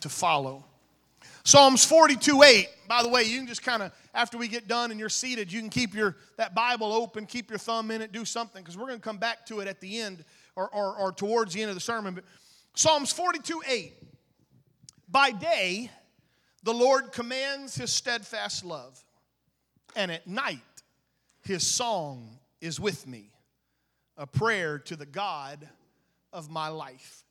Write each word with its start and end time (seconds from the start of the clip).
To 0.00 0.08
follow. 0.08 0.64
Psalms 1.46 1.84
42 1.84 2.42
8, 2.42 2.68
by 2.88 3.02
the 3.02 3.08
way, 3.08 3.24
you 3.24 3.36
can 3.36 3.46
just 3.46 3.62
kind 3.62 3.82
of, 3.82 3.92
after 4.14 4.38
we 4.38 4.48
get 4.48 4.66
done 4.66 4.90
and 4.90 4.98
you're 4.98 5.10
seated, 5.10 5.52
you 5.52 5.60
can 5.60 5.68
keep 5.68 5.94
your 5.94 6.16
that 6.38 6.54
Bible 6.54 6.90
open, 6.90 7.26
keep 7.26 7.50
your 7.50 7.58
thumb 7.58 7.90
in 7.90 8.00
it, 8.00 8.12
do 8.12 8.24
something, 8.24 8.62
because 8.62 8.78
we're 8.78 8.86
going 8.86 8.98
to 8.98 9.04
come 9.04 9.18
back 9.18 9.44
to 9.46 9.60
it 9.60 9.68
at 9.68 9.78
the 9.80 10.00
end 10.00 10.24
or, 10.56 10.68
or, 10.74 10.96
or 10.96 11.12
towards 11.12 11.52
the 11.52 11.60
end 11.60 11.68
of 11.68 11.74
the 11.74 11.82
sermon. 11.82 12.14
But 12.14 12.24
Psalms 12.74 13.12
42 13.12 13.62
8. 13.66 13.92
By 15.08 15.32
day, 15.32 15.90
the 16.62 16.72
Lord 16.72 17.12
commands 17.12 17.74
his 17.74 17.92
steadfast 17.92 18.64
love, 18.64 18.98
and 19.94 20.10
at 20.10 20.26
night, 20.26 20.58
his 21.42 21.66
song 21.66 22.38
is 22.62 22.80
with 22.80 23.06
me, 23.06 23.30
a 24.16 24.26
prayer 24.26 24.78
to 24.78 24.96
the 24.96 25.06
God 25.06 25.68
of 26.32 26.50
my 26.50 26.68
life. 26.68 27.23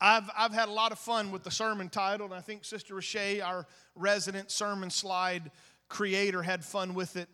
I've, 0.00 0.28
I've 0.36 0.52
had 0.52 0.68
a 0.68 0.72
lot 0.72 0.92
of 0.92 0.98
fun 0.98 1.30
with 1.30 1.42
the 1.42 1.50
sermon 1.50 1.88
title, 1.88 2.26
and 2.26 2.34
I 2.34 2.40
think 2.40 2.64
Sister 2.64 2.94
Richey, 2.94 3.40
our 3.40 3.66
resident 3.94 4.50
sermon 4.50 4.90
slide 4.90 5.50
creator, 5.88 6.42
had 6.42 6.64
fun 6.64 6.94
with 6.94 7.16
it. 7.16 7.28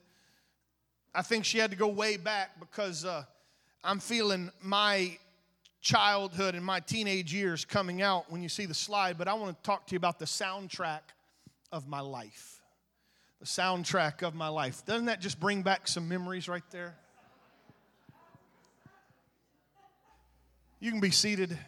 I 1.14 1.22
think 1.22 1.45
she 1.45 1.59
had 1.59 1.70
to 1.70 1.77
go 1.77 1.88
way 1.88 2.16
back 2.16 2.59
because 2.60 3.05
uh, 3.05 3.24
I'm 3.84 3.98
feeling 3.98 4.50
my 4.62 5.19
childhood 5.80 6.55
and 6.55 6.64
my 6.64 6.80
teenage 6.80 7.34
years 7.34 7.64
coming 7.64 8.00
out 8.00 8.30
when 8.30 8.42
you 8.42 8.48
see 8.48 8.66
the 8.66 8.74
slide, 8.74 9.19
but 9.19 9.27
I 9.27 9.34
want 9.34 9.56
to 9.56 9.62
talk 9.62 9.86
to 9.88 9.92
you 9.92 9.97
about 9.97 10.19
the 10.19 10.24
soundtrack 10.24 11.00
of 11.72 11.88
my 11.88 12.00
life. 12.00 12.60
The 13.41 13.47
soundtrack 13.47 14.22
of 14.22 14.34
my 14.34 14.48
life. 14.48 14.86
Doesn't 14.86 15.06
that 15.06 15.20
just 15.20 15.41
bring 15.41 15.62
back 15.62 15.88
some 15.88 16.08
memories 16.08 16.48
right 16.48 16.62
there? 16.70 16.94
You 20.78 20.91
can 20.92 21.00
be 21.00 21.10
seated. 21.10 21.58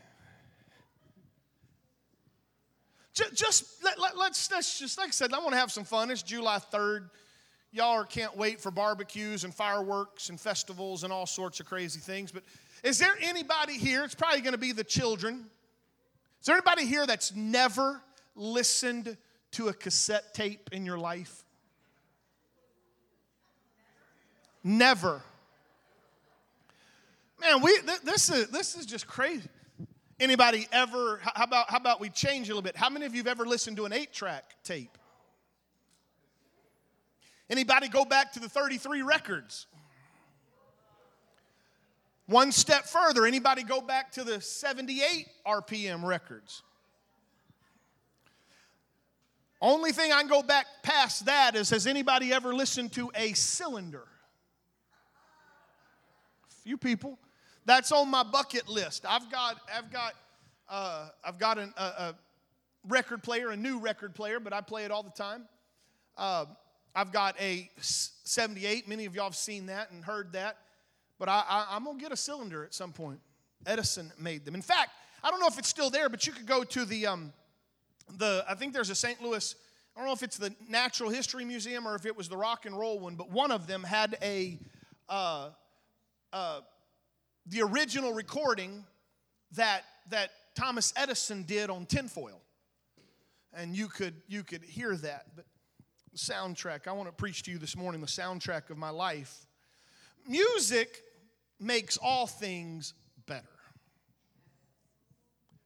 Just, 3.14 3.34
just 3.34 3.84
let, 3.84 4.00
let, 4.00 4.18
let's, 4.18 4.50
let's 4.50 4.78
just, 4.78 4.98
like 4.98 5.08
I 5.08 5.10
said, 5.12 5.32
I 5.32 5.38
want 5.38 5.52
to 5.52 5.56
have 5.56 5.70
some 5.70 5.84
fun. 5.84 6.10
It's 6.10 6.22
July 6.22 6.58
3rd. 6.72 7.08
Y'all 7.70 8.04
can't 8.04 8.36
wait 8.36 8.60
for 8.60 8.70
barbecues 8.70 9.44
and 9.44 9.54
fireworks 9.54 10.28
and 10.28 10.40
festivals 10.40 11.04
and 11.04 11.12
all 11.12 11.26
sorts 11.26 11.60
of 11.60 11.66
crazy 11.66 12.00
things. 12.00 12.32
But 12.32 12.42
is 12.82 12.98
there 12.98 13.14
anybody 13.20 13.74
here? 13.74 14.04
It's 14.04 14.14
probably 14.14 14.40
going 14.40 14.52
to 14.52 14.58
be 14.58 14.72
the 14.72 14.84
children. 14.84 15.46
Is 16.40 16.46
there 16.46 16.56
anybody 16.56 16.86
here 16.86 17.06
that's 17.06 17.34
never 17.34 18.02
listened 18.34 19.16
to 19.52 19.68
a 19.68 19.72
cassette 19.72 20.34
tape 20.34 20.70
in 20.72 20.84
your 20.84 20.98
life? 20.98 21.44
Never. 24.62 25.22
Man, 27.40 27.62
we 27.62 27.78
th- 27.80 28.00
this 28.02 28.30
is 28.30 28.48
this 28.48 28.74
is 28.76 28.86
just 28.86 29.06
crazy. 29.06 29.48
Anybody 30.20 30.68
ever, 30.70 31.20
how 31.22 31.44
about, 31.44 31.70
how 31.70 31.76
about 31.76 32.00
we 32.00 32.08
change 32.08 32.48
a 32.48 32.50
little 32.50 32.62
bit? 32.62 32.76
How 32.76 32.88
many 32.88 33.04
of 33.04 33.14
you 33.14 33.20
have 33.20 33.26
ever 33.26 33.44
listened 33.44 33.76
to 33.78 33.84
an 33.84 33.92
eight 33.92 34.12
track 34.12 34.44
tape? 34.62 34.96
Anybody 37.50 37.88
go 37.88 38.04
back 38.04 38.32
to 38.32 38.40
the 38.40 38.48
33 38.48 39.02
records? 39.02 39.66
One 42.26 42.52
step 42.52 42.84
further, 42.84 43.26
anybody 43.26 43.64
go 43.64 43.80
back 43.80 44.12
to 44.12 44.24
the 44.24 44.40
78 44.40 45.26
RPM 45.46 46.04
records? 46.04 46.62
Only 49.60 49.92
thing 49.92 50.12
I 50.12 50.20
can 50.20 50.28
go 50.28 50.42
back 50.42 50.66
past 50.82 51.26
that 51.26 51.56
is 51.56 51.70
has 51.70 51.86
anybody 51.86 52.32
ever 52.32 52.54
listened 52.54 52.92
to 52.92 53.10
a 53.14 53.32
cylinder? 53.32 54.04
A 56.46 56.54
few 56.62 56.78
people. 56.78 57.18
That's 57.64 57.92
on 57.92 58.10
my 58.10 58.22
bucket 58.22 58.68
list. 58.68 59.04
I've 59.08 59.30
got, 59.30 59.60
I've 59.74 59.90
got, 59.90 60.14
uh, 60.68 61.08
I've 61.24 61.38
got 61.38 61.58
an, 61.58 61.72
a, 61.76 61.82
a, 61.82 62.14
record 62.86 63.22
player, 63.22 63.50
a 63.50 63.56
new 63.56 63.78
record 63.78 64.14
player, 64.14 64.38
but 64.38 64.52
I 64.52 64.60
play 64.60 64.84
it 64.84 64.90
all 64.90 65.02
the 65.02 65.10
time. 65.10 65.44
Uh, 66.18 66.44
I've 66.94 67.12
got 67.12 67.34
a 67.40 67.70
78. 67.80 68.86
Many 68.86 69.06
of 69.06 69.14
y'all 69.14 69.24
have 69.24 69.36
seen 69.36 69.66
that 69.66 69.90
and 69.90 70.04
heard 70.04 70.32
that. 70.34 70.58
But 71.18 71.28
I, 71.28 71.42
I, 71.48 71.66
I'm 71.70 71.84
going 71.84 71.96
to 71.96 72.02
get 72.02 72.12
a 72.12 72.16
cylinder 72.16 72.64
at 72.64 72.74
some 72.74 72.92
point. 72.92 73.20
Edison 73.66 74.12
made 74.18 74.44
them. 74.44 74.54
In 74.54 74.62
fact, 74.62 74.90
I 75.22 75.30
don't 75.30 75.40
know 75.40 75.46
if 75.46 75.58
it's 75.58 75.68
still 75.68 75.88
there, 75.88 76.08
but 76.08 76.26
you 76.26 76.32
could 76.32 76.46
go 76.46 76.64
to 76.64 76.84
the, 76.84 77.06
um, 77.06 77.32
the 78.18 78.44
I 78.46 78.54
think 78.54 78.74
there's 78.74 78.90
a 78.90 78.94
St. 78.94 79.22
Louis, 79.22 79.54
I 79.96 80.00
don't 80.00 80.08
know 80.08 80.12
if 80.12 80.22
it's 80.22 80.36
the 80.36 80.54
Natural 80.68 81.08
History 81.08 81.44
Museum 81.44 81.86
or 81.86 81.94
if 81.94 82.04
it 82.04 82.16
was 82.16 82.28
the 82.28 82.36
Rock 82.36 82.66
and 82.66 82.78
Roll 82.78 82.98
one, 82.98 83.14
but 83.14 83.30
one 83.30 83.50
of 83.50 83.66
them 83.66 83.82
had 83.82 84.18
a, 84.20 84.58
uh, 85.08 85.50
uh, 86.32 86.60
the 87.46 87.62
original 87.62 88.12
recording 88.12 88.84
that, 89.52 89.84
that 90.10 90.30
Thomas 90.54 90.92
Edison 90.96 91.42
did 91.42 91.70
on 91.70 91.86
tinfoil. 91.86 92.40
And 93.52 93.76
you 93.76 93.88
could, 93.88 94.14
you 94.26 94.42
could 94.42 94.64
hear 94.64 94.96
that. 94.96 95.26
But 95.36 95.44
the 96.12 96.18
soundtrack, 96.18 96.86
I 96.86 96.92
want 96.92 97.08
to 97.08 97.12
preach 97.12 97.42
to 97.44 97.50
you 97.50 97.58
this 97.58 97.76
morning 97.76 98.00
the 98.00 98.06
soundtrack 98.06 98.70
of 98.70 98.78
my 98.78 98.90
life. 98.90 99.46
Music 100.26 101.02
makes 101.60 101.96
all 101.96 102.26
things 102.26 102.94
better. 103.26 103.42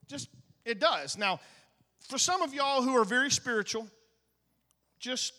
Just, 0.07 0.29
it 0.65 0.81
does. 0.81 1.17
Now, 1.17 1.41
for 2.01 2.19
some 2.19 2.43
of 2.43 2.53
y'all 2.55 2.83
who 2.83 2.97
are 2.97 3.05
very 3.05 3.31
spiritual, 3.31 3.87
just 4.99 5.33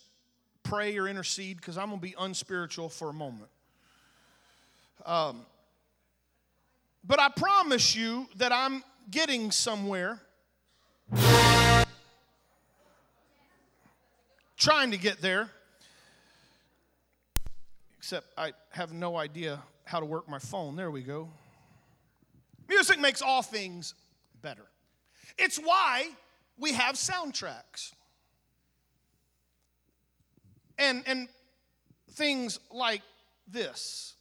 pray 0.63 0.97
or 0.97 1.07
intercede 1.07 1.57
because 1.57 1.77
I'm 1.77 1.87
going 1.87 1.99
to 1.99 2.03
be 2.03 2.15
unspiritual 2.17 2.89
for 2.89 3.09
a 3.09 3.13
moment. 3.13 3.49
Um, 5.05 5.45
but 7.03 7.19
I 7.19 7.29
promise 7.29 7.95
you 7.95 8.27
that 8.37 8.51
I'm 8.51 8.83
getting 9.09 9.51
somewhere. 9.51 10.21
Trying 14.57 14.91
to 14.91 14.97
get 14.97 15.21
there. 15.21 15.49
Except 17.97 18.27
I 18.37 18.53
have 18.71 18.93
no 18.93 19.17
idea 19.17 19.61
how 19.85 19.99
to 19.99 20.05
work 20.05 20.29
my 20.29 20.39
phone. 20.39 20.75
There 20.75 20.91
we 20.91 21.01
go. 21.01 21.29
Music 22.67 22.99
makes 22.99 23.21
all 23.21 23.41
things 23.41 23.95
better. 24.41 24.65
It's 25.37 25.57
why 25.57 26.09
we 26.57 26.73
have 26.73 26.95
soundtracks. 26.95 27.93
And, 30.77 31.03
and 31.07 31.27
things 32.11 32.59
like 32.71 33.01
this. 33.47 34.13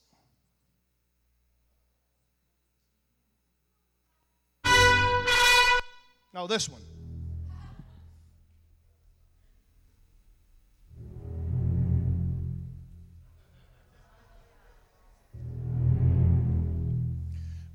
No, 6.35 6.47
this 6.47 6.69
one. 6.69 6.83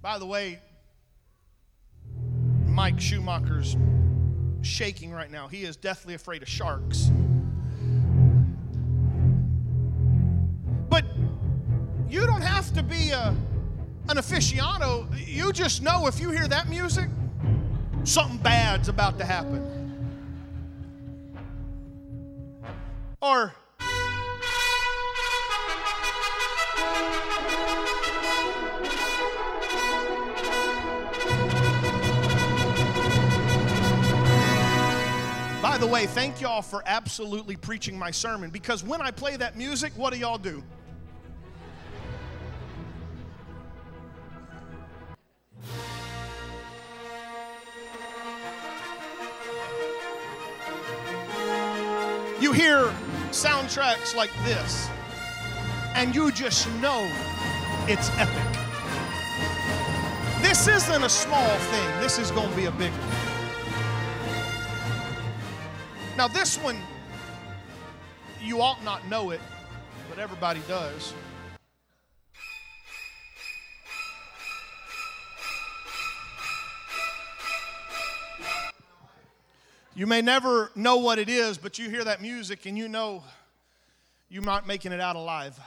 By 0.02 0.20
the 0.20 0.26
way, 0.26 0.60
Mike 2.66 3.00
Schumacher's 3.00 3.78
shaking 4.62 5.12
right 5.12 5.32
now. 5.32 5.48
He 5.48 5.64
is 5.64 5.76
deathly 5.76 6.14
afraid 6.14 6.42
of 6.42 6.50
sharks. 6.50 7.10
But 10.90 11.06
you 12.10 12.26
don't 12.28 12.42
have 12.42 12.74
to 12.74 12.84
be 12.84 13.12
a, 13.12 13.36
an 14.10 14.18
aficionado. 14.18 15.08
You 15.26 15.54
just 15.54 15.82
know 15.82 16.08
if 16.08 16.20
you 16.20 16.30
hear 16.30 16.48
that 16.48 16.68
music, 16.68 17.10
something 18.04 18.38
bad's 18.38 18.90
about 18.90 19.18
to 19.20 19.26
happen. 19.26 19.70
Or 23.22 23.54
By 35.62 35.78
the 35.80 35.88
way, 35.88 36.06
thank 36.06 36.40
y'all 36.40 36.62
for 36.62 36.84
absolutely 36.86 37.56
preaching 37.56 37.98
my 37.98 38.12
sermon 38.12 38.50
because 38.50 38.84
when 38.84 39.02
I 39.02 39.10
play 39.10 39.38
that 39.38 39.58
music, 39.58 39.92
what 39.96 40.14
do 40.14 40.20
y'all 40.20 40.38
do? 40.38 40.62
Hear 52.54 52.94
soundtracks 53.32 54.16
like 54.16 54.30
this, 54.46 54.88
and 55.96 56.14
you 56.14 56.32
just 56.32 56.70
know 56.74 57.10
it's 57.88 58.12
epic. 58.12 58.60
This 60.42 60.68
isn't 60.68 61.04
a 61.04 61.10
small 61.10 61.58
thing, 61.58 62.00
this 62.00 62.20
is 62.20 62.30
going 62.30 62.52
to 62.52 62.56
be 62.56 62.66
a 62.66 62.72
big 62.72 62.92
one. 62.92 63.34
Now, 66.16 66.28
this 66.28 66.58
one, 66.58 66.78
you 68.40 68.62
ought 68.62 68.84
not 68.84 69.08
know 69.10 69.32
it, 69.32 69.42
but 70.08 70.20
everybody 70.20 70.62
does. 70.68 71.14
You 79.96 80.08
may 80.08 80.24
never 80.24 80.72
know 80.76 80.98
what 80.98 81.20
it 81.20 81.30
is, 81.30 81.60
but 81.60 81.78
you 81.78 81.88
hear 81.88 82.04
that 82.04 82.20
music 82.20 82.66
and 82.66 82.76
you 82.76 82.88
know 82.88 83.24
you're 84.28 84.42
not 84.42 84.66
making 84.66 84.92
it 84.92 85.00
out 85.00 85.16
alive. 85.16 85.60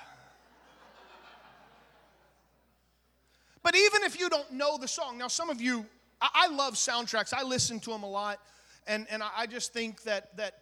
But 3.62 3.76
even 3.76 4.02
if 4.02 4.18
you 4.18 4.28
don't 4.28 4.50
know 4.50 4.78
the 4.78 4.88
song, 4.88 5.18
now 5.18 5.28
some 5.28 5.48
of 5.48 5.60
you, 5.60 5.86
I, 6.20 6.28
I 6.34 6.48
love 6.48 6.74
soundtracks. 6.74 7.32
I 7.32 7.44
listen 7.44 7.78
to 7.80 7.90
them 7.90 8.02
a 8.02 8.08
lot, 8.08 8.40
and, 8.88 9.06
and 9.10 9.22
I 9.22 9.46
just 9.46 9.72
think 9.72 10.02
that 10.02 10.36
that 10.36 10.54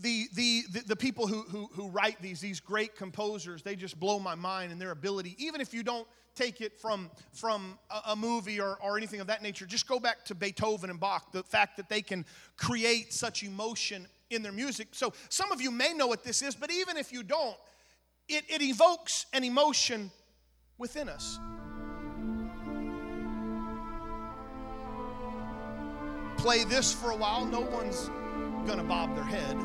the, 0.00 0.26
the, 0.34 0.62
the, 0.72 0.80
the 0.86 0.96
people 0.96 1.26
who, 1.26 1.42
who, 1.42 1.68
who 1.74 1.88
write 1.88 2.20
these, 2.22 2.40
these 2.40 2.60
great 2.60 2.96
composers, 2.96 3.62
they 3.62 3.76
just 3.76 4.00
blow 4.00 4.18
my 4.18 4.34
mind 4.34 4.72
and 4.72 4.80
their 4.80 4.90
ability. 4.90 5.36
Even 5.38 5.60
if 5.60 5.74
you 5.74 5.82
don't 5.82 6.08
take 6.34 6.60
it 6.60 6.78
from, 6.80 7.10
from 7.32 7.78
a, 7.90 8.10
a, 8.10 8.16
movie 8.16 8.60
or, 8.60 8.78
or 8.82 8.96
anything 8.96 9.20
of 9.20 9.26
that 9.26 9.42
nature, 9.42 9.66
just 9.66 9.86
go 9.86 9.98
back 9.98 10.24
to 10.26 10.34
Beethoven 10.34 10.90
and 10.90 10.98
Bach, 10.98 11.32
the 11.32 11.42
fact 11.42 11.76
that 11.76 11.88
they 11.88 12.02
can 12.02 12.24
create 12.56 13.12
such 13.12 13.42
emotion 13.42 14.06
in 14.30 14.42
their 14.42 14.52
music. 14.52 14.88
So 14.92 15.12
some 15.28 15.52
of 15.52 15.60
you 15.60 15.70
may 15.70 15.92
know 15.92 16.06
what 16.06 16.24
this 16.24 16.42
is, 16.42 16.54
but 16.54 16.70
even 16.70 16.96
if 16.96 17.12
you 17.12 17.22
don't, 17.22 17.56
it, 18.28 18.44
it 18.48 18.62
evokes 18.62 19.26
an 19.32 19.44
emotion 19.44 20.10
within 20.78 21.08
us. 21.08 21.38
Play 26.38 26.64
this 26.64 26.92
for 26.92 27.10
a 27.10 27.16
while, 27.16 27.44
no 27.44 27.60
one's 27.60 28.10
gonna 28.66 28.84
bob 28.84 29.14
their 29.14 29.24
head 29.24 29.56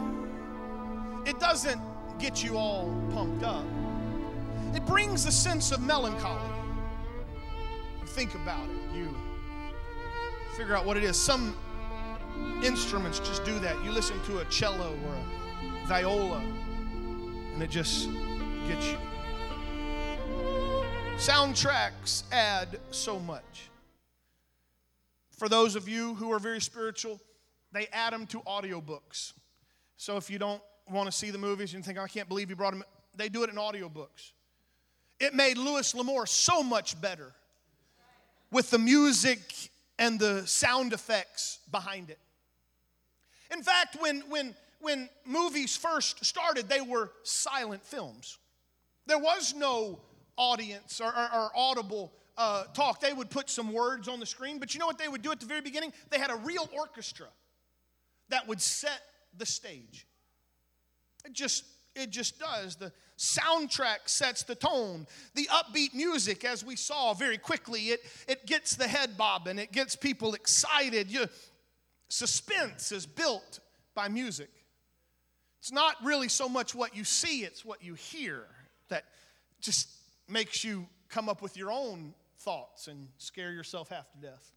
it 1.27 1.39
doesn't 1.41 1.81
get 2.19 2.41
you 2.41 2.57
all 2.57 2.89
pumped 3.11 3.43
up. 3.43 3.65
It 4.73 4.85
brings 4.85 5.25
a 5.25 5.31
sense 5.31 5.73
of 5.73 5.81
melancholy. 5.81 6.56
Think 8.17 8.33
about 8.33 8.67
it, 8.67 8.97
you 8.97 9.15
figure 10.55 10.75
out 10.75 10.87
what 10.87 10.97
it 10.97 11.03
is. 11.03 11.15
Some 11.15 11.55
instruments 12.63 13.19
just 13.19 13.45
do 13.45 13.59
that. 13.59 13.75
You 13.83 13.91
listen 13.91 14.19
to 14.23 14.39
a 14.39 14.45
cello 14.45 14.97
or 15.05 15.13
a 15.13 15.85
viola, 15.85 16.39
and 16.39 17.61
it 17.61 17.69
just 17.69 18.09
gets 18.67 18.87
you. 18.87 18.97
Soundtracks 21.17 22.23
add 22.31 22.79
so 22.89 23.19
much. 23.19 23.69
For 25.29 25.47
those 25.47 25.75
of 25.75 25.87
you 25.87 26.15
who 26.15 26.31
are 26.31 26.39
very 26.39 26.59
spiritual, 26.59 27.21
they 27.71 27.85
add 27.93 28.13
them 28.13 28.25
to 28.27 28.39
audiobooks. 28.39 29.33
So 29.95 30.17
if 30.17 30.31
you 30.31 30.39
don't 30.39 30.63
want 30.89 31.05
to 31.05 31.11
see 31.11 31.29
the 31.29 31.37
movies 31.37 31.75
and 31.75 31.85
think, 31.85 31.99
I 31.99 32.07
can't 32.07 32.27
believe 32.27 32.49
you 32.49 32.55
brought 32.55 32.73
them. 32.73 32.83
They 33.15 33.29
do 33.29 33.43
it 33.43 33.51
in 33.51 33.57
audiobooks. 33.57 34.31
It 35.19 35.35
made 35.35 35.59
Louis 35.59 35.93
L'Amour 35.93 36.25
so 36.25 36.63
much 36.63 36.99
better 36.99 37.31
with 38.51 38.69
the 38.69 38.77
music 38.77 39.69
and 39.99 40.19
the 40.19 40.45
sound 40.45 40.93
effects 40.93 41.59
behind 41.71 42.09
it. 42.09 42.19
In 43.51 43.63
fact, 43.63 43.97
when, 43.99 44.21
when, 44.29 44.55
when 44.79 45.09
movies 45.25 45.75
first 45.75 46.23
started, 46.25 46.69
they 46.69 46.81
were 46.81 47.11
silent 47.23 47.83
films. 47.83 48.37
There 49.05 49.17
was 49.17 49.55
no 49.55 49.99
audience 50.37 51.01
or, 51.01 51.07
or, 51.07 51.29
or 51.33 51.51
audible 51.55 52.13
uh, 52.37 52.65
talk. 52.73 52.99
They 52.99 53.13
would 53.13 53.29
put 53.29 53.49
some 53.49 53.73
words 53.73 54.07
on 54.07 54.19
the 54.19 54.25
screen, 54.25 54.59
but 54.59 54.73
you 54.73 54.79
know 54.79 54.85
what 54.85 54.97
they 54.97 55.07
would 55.07 55.21
do 55.21 55.31
at 55.31 55.39
the 55.39 55.45
very 55.45 55.61
beginning? 55.61 55.93
They 56.09 56.19
had 56.19 56.29
a 56.29 56.35
real 56.35 56.69
orchestra 56.77 57.27
that 58.29 58.47
would 58.47 58.61
set 58.61 59.01
the 59.37 59.45
stage. 59.45 60.05
It 61.25 61.33
just 61.33 61.63
it 61.97 62.09
just 62.11 62.39
does. 62.39 62.75
The 62.75 62.91
soundtrack 63.17 64.07
sets 64.07 64.43
the 64.43 64.55
tone. 64.55 65.07
The 65.35 65.49
upbeat 65.51 65.93
music, 65.93 66.45
as 66.45 66.63
we 66.63 66.75
saw 66.75 67.13
very 67.13 67.37
quickly, 67.37 67.89
it, 67.89 68.01
it 68.27 68.45
gets 68.45 68.75
the 68.75 68.87
head 68.87 69.17
bobbing, 69.17 69.59
it 69.59 69.71
gets 69.71 69.95
people 69.95 70.33
excited. 70.33 71.11
You, 71.11 71.25
suspense 72.09 72.91
is 72.91 73.05
built 73.05 73.59
by 73.95 74.07
music. 74.07 74.49
It's 75.59 75.71
not 75.71 75.95
really 76.03 76.29
so 76.29 76.47
much 76.47 76.75
what 76.75 76.95
you 76.95 77.03
see, 77.03 77.43
it's 77.43 77.65
what 77.65 77.83
you 77.83 77.95
hear 77.95 78.43
that 78.89 79.05
just 79.59 79.89
makes 80.29 80.63
you 80.63 80.87
come 81.09 81.27
up 81.27 81.41
with 81.41 81.57
your 81.57 81.71
own 81.71 82.13
thoughts 82.39 82.87
and 82.87 83.07
scare 83.17 83.51
yourself 83.51 83.89
half 83.89 84.09
to 84.11 84.17
death. 84.19 84.51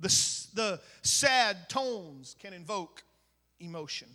The, 0.00 0.08
the 0.54 0.80
sad 1.02 1.68
tones 1.68 2.34
can 2.38 2.54
invoke 2.54 3.04
emotion. 3.60 4.08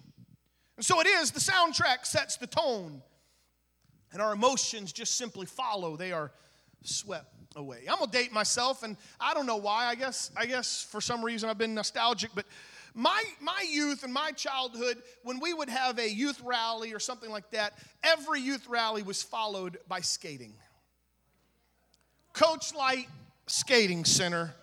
And 0.77 0.85
so 0.85 0.99
it 0.99 1.07
is, 1.07 1.31
the 1.31 1.39
soundtrack 1.39 2.05
sets 2.05 2.37
the 2.37 2.47
tone, 2.47 3.01
and 4.11 4.21
our 4.21 4.33
emotions 4.33 4.91
just 4.91 5.15
simply 5.15 5.45
follow. 5.45 5.95
They 5.95 6.11
are 6.11 6.31
swept 6.83 7.33
away. 7.55 7.83
I'm 7.89 7.99
gonna 7.99 8.11
date 8.11 8.31
myself, 8.31 8.83
and 8.83 8.97
I 9.19 9.33
don't 9.33 9.45
know 9.45 9.55
why. 9.55 9.85
I 9.85 9.95
guess, 9.95 10.31
I 10.35 10.45
guess 10.45 10.81
for 10.81 10.99
some 10.99 11.23
reason 11.23 11.49
I've 11.49 11.57
been 11.57 11.73
nostalgic, 11.73 12.31
but 12.35 12.45
my, 12.93 13.23
my 13.41 13.63
youth 13.69 14.03
and 14.03 14.13
my 14.13 14.31
childhood, 14.31 15.01
when 15.23 15.39
we 15.39 15.53
would 15.53 15.69
have 15.69 15.99
a 15.99 16.09
youth 16.09 16.41
rally 16.43 16.93
or 16.93 16.99
something 16.99 17.29
like 17.29 17.51
that, 17.51 17.73
every 18.03 18.39
youth 18.39 18.67
rally 18.69 19.03
was 19.03 19.21
followed 19.21 19.77
by 19.87 19.99
skating. 19.99 20.53
Coach 22.33 22.73
Light 22.73 23.07
Skating 23.47 24.05
Center 24.05 24.53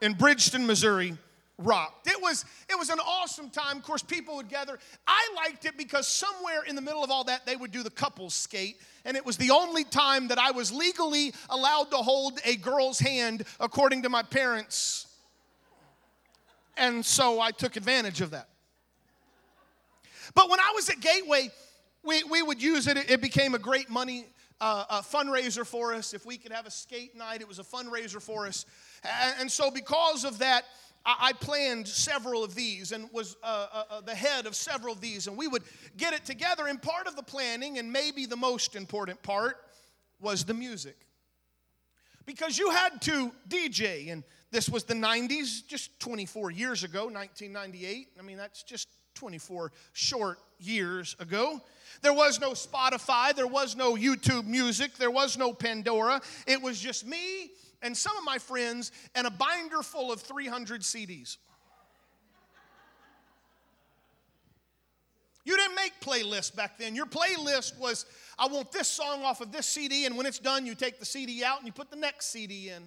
in 0.00 0.14
Bridgeton, 0.14 0.66
Missouri 0.66 1.16
rocked. 1.58 2.06
It 2.06 2.20
was, 2.20 2.44
it 2.68 2.78
was 2.78 2.90
an 2.90 2.98
awesome 2.98 3.50
time. 3.50 3.76
Of 3.76 3.82
course, 3.82 4.02
people 4.02 4.36
would 4.36 4.48
gather. 4.48 4.78
I 5.06 5.28
liked 5.36 5.64
it 5.64 5.76
because 5.76 6.08
somewhere 6.08 6.62
in 6.66 6.74
the 6.74 6.82
middle 6.82 7.04
of 7.04 7.10
all 7.10 7.24
that, 7.24 7.46
they 7.46 7.56
would 7.56 7.70
do 7.70 7.82
the 7.82 7.90
couples 7.90 8.34
skate. 8.34 8.80
And 9.04 9.16
it 9.16 9.24
was 9.24 9.36
the 9.36 9.50
only 9.50 9.84
time 9.84 10.28
that 10.28 10.38
I 10.38 10.50
was 10.50 10.72
legally 10.72 11.32
allowed 11.50 11.90
to 11.90 11.96
hold 11.96 12.40
a 12.44 12.56
girl's 12.56 12.98
hand 12.98 13.44
according 13.60 14.02
to 14.02 14.08
my 14.08 14.22
parents. 14.22 15.06
And 16.76 17.04
so 17.04 17.40
I 17.40 17.52
took 17.52 17.76
advantage 17.76 18.20
of 18.20 18.30
that. 18.30 18.48
But 20.34 20.50
when 20.50 20.58
I 20.58 20.72
was 20.74 20.88
at 20.90 21.00
Gateway, 21.00 21.50
we, 22.02 22.24
we 22.24 22.42
would 22.42 22.60
use 22.60 22.88
it. 22.88 22.98
It 23.10 23.20
became 23.20 23.54
a 23.54 23.58
great 23.58 23.88
money 23.88 24.26
uh, 24.60 24.84
a 24.88 25.02
fundraiser 25.02 25.66
for 25.66 25.92
us. 25.94 26.14
If 26.14 26.24
we 26.24 26.36
could 26.36 26.52
have 26.52 26.66
a 26.66 26.70
skate 26.70 27.16
night, 27.16 27.40
it 27.40 27.48
was 27.48 27.58
a 27.58 27.64
fundraiser 27.64 28.20
for 28.22 28.46
us. 28.46 28.64
And, 29.02 29.34
and 29.40 29.52
so, 29.52 29.70
because 29.70 30.24
of 30.24 30.38
that, 30.38 30.64
I 31.06 31.32
planned 31.34 31.86
several 31.86 32.42
of 32.42 32.54
these 32.54 32.92
and 32.92 33.10
was 33.12 33.36
uh, 33.42 33.66
uh, 33.70 33.82
uh, 33.90 34.00
the 34.00 34.14
head 34.14 34.46
of 34.46 34.54
several 34.56 34.94
of 34.94 35.02
these, 35.02 35.26
and 35.26 35.36
we 35.36 35.46
would 35.46 35.62
get 35.98 36.14
it 36.14 36.24
together. 36.24 36.66
And 36.66 36.80
part 36.80 37.06
of 37.06 37.14
the 37.14 37.22
planning, 37.22 37.78
and 37.78 37.92
maybe 37.92 38.24
the 38.24 38.36
most 38.36 38.74
important 38.74 39.22
part, 39.22 39.58
was 40.18 40.44
the 40.44 40.54
music. 40.54 40.96
Because 42.24 42.56
you 42.56 42.70
had 42.70 43.02
to 43.02 43.32
DJ, 43.48 44.10
and 44.10 44.24
this 44.50 44.68
was 44.68 44.84
the 44.84 44.94
90s, 44.94 45.66
just 45.66 45.98
24 46.00 46.50
years 46.50 46.84
ago, 46.84 47.04
1998. 47.04 48.08
I 48.18 48.22
mean, 48.22 48.38
that's 48.38 48.62
just 48.62 48.88
24 49.14 49.72
short 49.92 50.38
years 50.58 51.16
ago. 51.18 51.60
There 52.00 52.14
was 52.14 52.40
no 52.40 52.52
Spotify, 52.52 53.34
there 53.34 53.46
was 53.46 53.76
no 53.76 53.94
YouTube 53.94 54.46
music, 54.46 54.94
there 54.96 55.10
was 55.10 55.36
no 55.36 55.52
Pandora. 55.52 56.22
It 56.46 56.62
was 56.62 56.80
just 56.80 57.06
me 57.06 57.50
and 57.84 57.96
some 57.96 58.16
of 58.16 58.24
my 58.24 58.38
friends 58.38 58.90
and 59.14 59.26
a 59.26 59.30
binder 59.30 59.82
full 59.82 60.10
of 60.10 60.20
300 60.22 60.80
CDs. 60.80 61.36
You 65.44 65.56
didn't 65.58 65.76
make 65.76 65.92
playlists 66.00 66.56
back 66.56 66.78
then. 66.78 66.96
Your 66.96 67.04
playlist 67.04 67.78
was, 67.78 68.06
I 68.38 68.46
want 68.46 68.72
this 68.72 68.88
song 68.88 69.22
off 69.22 69.42
of 69.42 69.52
this 69.52 69.66
CD, 69.66 70.06
and 70.06 70.16
when 70.16 70.24
it's 70.24 70.38
done, 70.38 70.64
you 70.64 70.74
take 70.74 70.98
the 70.98 71.04
CD 71.04 71.44
out 71.44 71.58
and 71.58 71.66
you 71.66 71.72
put 71.72 71.90
the 71.90 71.96
next 71.96 72.30
CD 72.30 72.70
in. 72.70 72.82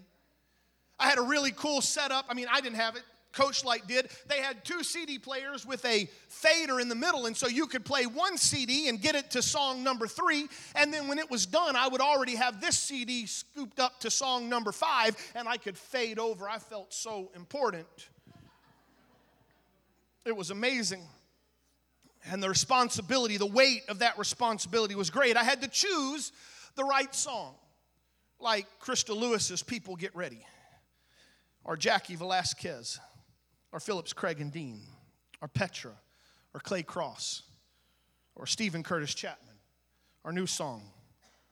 I 1.00 1.08
had 1.08 1.20
a 1.20 1.22
really 1.22 1.52
cool 1.52 1.82
setup. 1.82 2.26
I 2.28 2.34
mean, 2.34 2.48
I 2.52 2.60
didn't 2.60 2.78
have 2.78 2.96
it. 2.96 3.04
Coach 3.38 3.64
Light 3.64 3.86
did. 3.88 4.10
They 4.28 4.42
had 4.42 4.66
two 4.66 4.84
CD 4.84 5.20
players 5.20 5.64
with 5.64 5.86
a 5.86 6.10
fader 6.28 6.80
in 6.80 6.90
the 6.90 6.96
middle, 6.96 7.28
and 7.28 7.38
so 7.38 7.48
you 7.48 7.68
could 7.68 7.86
play 7.86 8.08
one 8.08 8.36
CD 8.36 8.90
and 8.90 9.00
get 9.00 9.14
it 9.14 9.30
to 9.32 9.44
song 9.44 9.84
number 9.84 10.08
three. 10.08 10.48
And 10.74 10.92
then 10.92 11.08
when 11.08 11.20
it 11.20 11.30
was 11.30 11.46
done, 11.46 11.76
I 11.76 11.88
would 11.88 12.02
already 12.02 12.36
have 12.36 12.60
this 12.60 12.80
CD 12.80 13.28
scooped 13.28 13.80
up 13.80 14.00
to 14.00 14.10
song 14.10 14.50
number 14.50 14.72
five, 14.72 15.16
and 15.36 15.48
I 15.48 15.58
could 15.58 15.78
fade 15.78 16.18
over. 16.18 16.50
I 16.50 16.58
felt 16.58 16.92
so 16.92 17.30
important. 17.36 17.88
It 20.26 20.36
was 20.36 20.50
amazing. 20.50 21.04
And 22.32 22.42
the 22.42 22.50
responsibility, 22.50 23.38
the 23.38 23.46
weight 23.46 23.84
of 23.88 24.00
that 24.00 24.18
responsibility 24.18 24.96
was 24.96 25.12
great. 25.12 25.38
I 25.38 25.44
had 25.44 25.62
to 25.62 25.68
choose 25.68 26.32
the 26.76 26.84
right 26.84 27.14
song, 27.14 27.54
like 28.40 28.66
Crystal 28.80 29.16
Lewis's 29.16 29.62
People 29.62 29.96
Get 29.96 30.16
Ready, 30.16 30.44
or 31.64 31.78
Jaci 31.78 32.18
Velasquez 32.18 33.00
or 33.72 33.80
Phillips, 33.80 34.14
Craig, 34.14 34.40
and 34.42 34.52
Dean, 34.52 34.82
or 35.42 35.48
Petra, 35.48 35.94
or 36.54 36.60
Clay 36.60 36.84
Cross, 36.84 37.44
or 38.36 38.46
Steven 38.46 38.84
Curtis 38.84 39.14
Chapman, 39.14 39.56
our 40.24 40.32
new 40.32 40.48
song. 40.48 40.84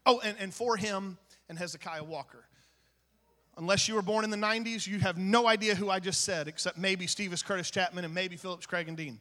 Oh, 0.06 0.20
and, 0.24 0.38
and 0.40 0.54
for 0.54 0.78
him 0.78 1.18
and 1.50 1.58
Hezekiah 1.58 2.04
Walker. 2.04 2.46
Unless 3.58 3.88
you 3.88 3.96
were 3.96 4.02
born 4.02 4.24
in 4.24 4.30
the 4.30 4.38
90s, 4.38 4.86
you 4.86 5.00
have 5.00 5.18
no 5.18 5.48
idea 5.48 5.76
who 5.76 5.90
I 5.90 6.00
just 6.00 6.22
said, 6.22 6.48
except 6.48 6.78
maybe 6.78 7.08
Steven 7.08 7.38
Curtis 7.38 7.72
Chapman 7.72 8.04
and 8.04 8.14
maybe 8.14 8.36
Phillips, 8.36 8.66
Craig, 8.66 8.88
and 8.88 8.98
Dean. 8.98 9.20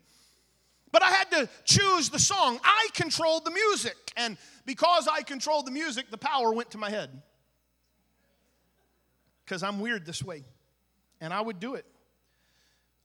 But 0.90 1.02
I 1.02 1.10
had 1.10 1.30
to 1.32 1.48
choose 1.64 2.08
the 2.08 2.18
song. 2.18 2.60
I 2.62 2.88
controlled 2.94 3.44
the 3.44 3.50
music. 3.50 3.96
And 4.16 4.36
because 4.64 5.08
I 5.08 5.22
controlled 5.22 5.66
the 5.66 5.72
music, 5.72 6.10
the 6.10 6.18
power 6.18 6.52
went 6.52 6.70
to 6.70 6.78
my 6.78 6.90
head. 6.90 7.10
Because 9.44 9.62
I'm 9.62 9.80
weird 9.80 10.06
this 10.06 10.22
way. 10.22 10.44
And 11.20 11.32
I 11.32 11.40
would 11.40 11.58
do 11.58 11.74
it. 11.74 11.84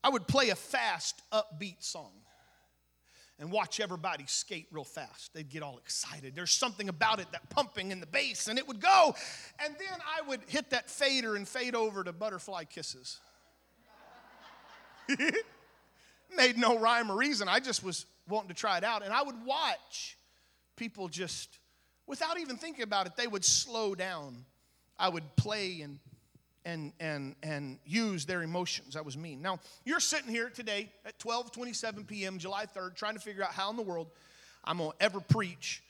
I 0.04 0.10
would 0.10 0.28
play 0.28 0.50
a 0.50 0.56
fast, 0.56 1.22
upbeat 1.32 1.84
song 1.84 2.12
and 3.40 3.52
watch 3.52 3.80
everybody 3.80 4.26
skate 4.28 4.68
real 4.72 4.84
fast. 4.84 5.34
They'd 5.34 5.50
get 5.50 5.64
all 5.64 5.78
excited. 5.78 6.36
There's 6.36 6.52
something 6.52 6.90
about 6.90 7.20
it, 7.20 7.32
that 7.32 7.50
pumping 7.50 7.92
in 7.92 8.02
the 8.02 8.06
bass, 8.06 8.48
and 8.48 8.60
it 8.60 8.68
would 8.68 8.82
go. 8.82 9.16
And 9.64 9.74
then 9.80 9.98
I 10.06 10.28
would 10.28 10.42
hit 10.48 10.70
that 10.72 10.90
fader 10.90 11.36
and 11.36 11.48
fade 11.48 11.74
over 11.74 12.04
to 12.04 12.12
butterfly 12.12 12.66
kisses. 12.66 13.18
Made 16.36 16.58
no 16.58 16.78
rhyme 16.78 17.12
or 17.12 17.16
reason. 17.16 17.48
I 17.48 17.60
just 17.60 17.84
was 17.84 18.06
wanting 18.28 18.50
to 18.50 18.54
try 18.54 18.78
it 18.78 18.84
out. 18.84 19.04
And 19.04 19.14
I 19.14 19.24
would 19.24 19.46
watch 19.46 20.18
people 20.76 21.08
just, 21.08 21.58
without 22.06 22.40
even 22.40 22.58
thinking 22.58 22.84
about 22.84 23.08
it, 23.08 23.14
they 23.16 23.28
would 23.28 23.46
slow 23.46 23.96
down. 23.96 24.46
I 24.98 25.08
would 25.08 25.36
play 25.38 25.80
and 25.82 26.00
and 26.66 26.94
and 27.00 27.36
and 27.44 27.80
use 27.86 28.26
their 28.26 28.42
emotions. 28.42 28.94
That 28.94 29.06
was 29.06 29.18
me. 29.18 29.36
Now, 29.36 29.60
you're 29.86 30.00
sitting 30.00 30.30
here 30.30 30.50
today 30.50 30.92
at 31.06 31.18
12:27 31.20 32.08
p.m., 32.08 32.38
July 32.38 32.66
3rd, 32.66 32.96
trying 32.96 33.16
to 33.16 33.20
figure 33.20 33.44
out 33.44 33.52
how 33.52 33.70
in 33.70 33.76
the 33.76 33.84
world 33.84 34.08
I'm 34.64 34.78
to 34.78 34.92
ever 35.00 35.20
preach 35.20 35.84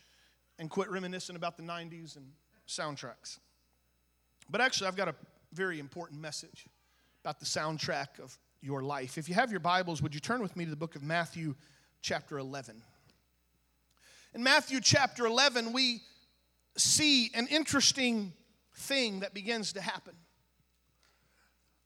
and 0.57 0.69
quit 0.69 0.89
reminiscing 0.89 1.35
about 1.35 1.57
the 1.57 1.63
90s 1.63 2.17
and 2.17 2.25
soundtracks. 2.67 3.39
But 4.49 4.61
actually, 4.61 4.87
I've 4.87 4.95
got 4.95 5.07
a 5.07 5.15
very 5.53 5.79
important 5.79 6.21
message 6.21 6.67
about 7.23 7.39
the 7.39 7.45
soundtrack 7.45 8.19
of 8.21 8.37
your 8.61 8.83
life. 8.83 9.17
If 9.17 9.29
you 9.29 9.35
have 9.35 9.51
your 9.51 9.59
Bibles, 9.59 10.01
would 10.01 10.13
you 10.13 10.19
turn 10.19 10.41
with 10.41 10.55
me 10.55 10.65
to 10.65 10.69
the 10.69 10.77
book 10.77 10.95
of 10.95 11.03
Matthew 11.03 11.55
chapter 12.01 12.37
11? 12.37 12.81
In 14.33 14.43
Matthew 14.43 14.79
chapter 14.81 15.25
11, 15.25 15.73
we 15.73 16.01
see 16.77 17.31
an 17.33 17.47
interesting 17.47 18.33
thing 18.75 19.21
that 19.21 19.33
begins 19.33 19.73
to 19.73 19.81
happen. 19.81 20.13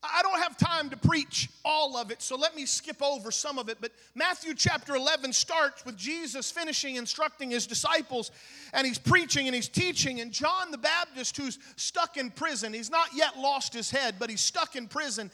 I 0.03 0.21
don't 0.21 0.39
have 0.41 0.57
time 0.57 0.89
to 0.89 0.97
preach 0.97 1.49
all 1.63 1.95
of 1.95 2.11
it, 2.11 2.21
so 2.21 2.35
let 2.35 2.55
me 2.55 2.65
skip 2.65 3.01
over 3.01 3.31
some 3.31 3.57
of 3.57 3.69
it. 3.69 3.77
But 3.79 3.91
Matthew 4.15 4.53
chapter 4.53 4.95
11 4.95 5.31
starts 5.31 5.85
with 5.85 5.95
Jesus 5.95 6.51
finishing 6.51 6.97
instructing 6.97 7.51
his 7.51 7.65
disciples, 7.65 8.31
and 8.73 8.85
he's 8.85 8.97
preaching 8.97 9.47
and 9.47 9.55
he's 9.55 9.69
teaching. 9.69 10.19
And 10.19 10.31
John 10.31 10.71
the 10.71 10.77
Baptist, 10.77 11.37
who's 11.37 11.57
stuck 11.77 12.17
in 12.17 12.31
prison, 12.31 12.73
he's 12.73 12.91
not 12.91 13.07
yet 13.15 13.37
lost 13.37 13.73
his 13.73 13.89
head, 13.89 14.15
but 14.19 14.29
he's 14.29 14.41
stuck 14.41 14.75
in 14.75 14.87
prison. 14.87 15.31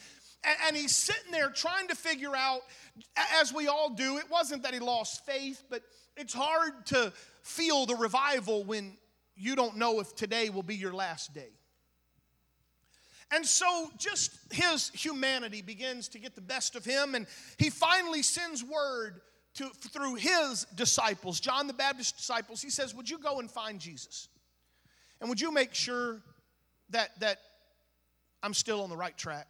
And 0.68 0.78
he's 0.78 0.96
sitting 0.96 1.32
there 1.32 1.50
trying 1.50 1.88
to 1.88 1.96
figure 1.96 2.36
out, 2.36 2.62
as 3.42 3.54
we 3.54 3.68
all 3.68 3.90
do, 3.90 4.18
it 4.18 4.30
wasn't 4.30 4.64
that 4.64 4.74
he 4.74 4.80
lost 4.80 5.26
faith, 5.26 5.64
but 5.70 5.82
it's 6.16 6.34
hard 6.34 6.86
to 6.88 7.12
feel 7.42 7.86
the 7.86 7.96
revival 7.96 8.64
when 8.64 8.98
you 9.36 9.56
don't 9.56 9.78
know 9.78 10.00
if 10.00 10.16
today 10.16 10.50
will 10.50 10.64
be 10.64 10.76
your 10.76 10.94
last 10.94 11.34
day. 11.34 11.50
And 13.32 13.46
so, 13.46 13.92
just 13.98 14.32
his 14.52 14.90
humanity 14.90 15.62
begins 15.62 16.08
to 16.10 16.20
get 16.20 16.34
the 16.36 16.42
best 16.42 16.76
of 16.76 16.84
him, 16.84 17.14
and 17.14 17.28
he 17.58 17.70
finally 17.70 18.24
sends 18.24 18.64
word 18.64 19.22
to, 19.56 19.70
through 19.70 20.16
his 20.16 20.66
disciples, 20.76 21.40
John 21.40 21.68
the 21.68 21.74
Baptist 21.74 22.18
disciples. 22.18 22.62
He 22.62 22.70
says, 22.70 22.96
Would 22.96 23.10
you 23.10 23.20
go 23.20 23.40
and 23.40 23.50
find 23.50 23.80
Jesus? 23.80 24.30
And 25.20 25.30
would 25.30 25.42
you 25.42 25.52
make 25.52 25.74
sure 25.74 26.22
that, 26.90 27.20
that 27.20 27.40
I'm 28.42 28.54
still 28.54 28.82
on 28.82 28.90
the 28.90 28.98
right 28.98 29.18
track? 29.18 29.48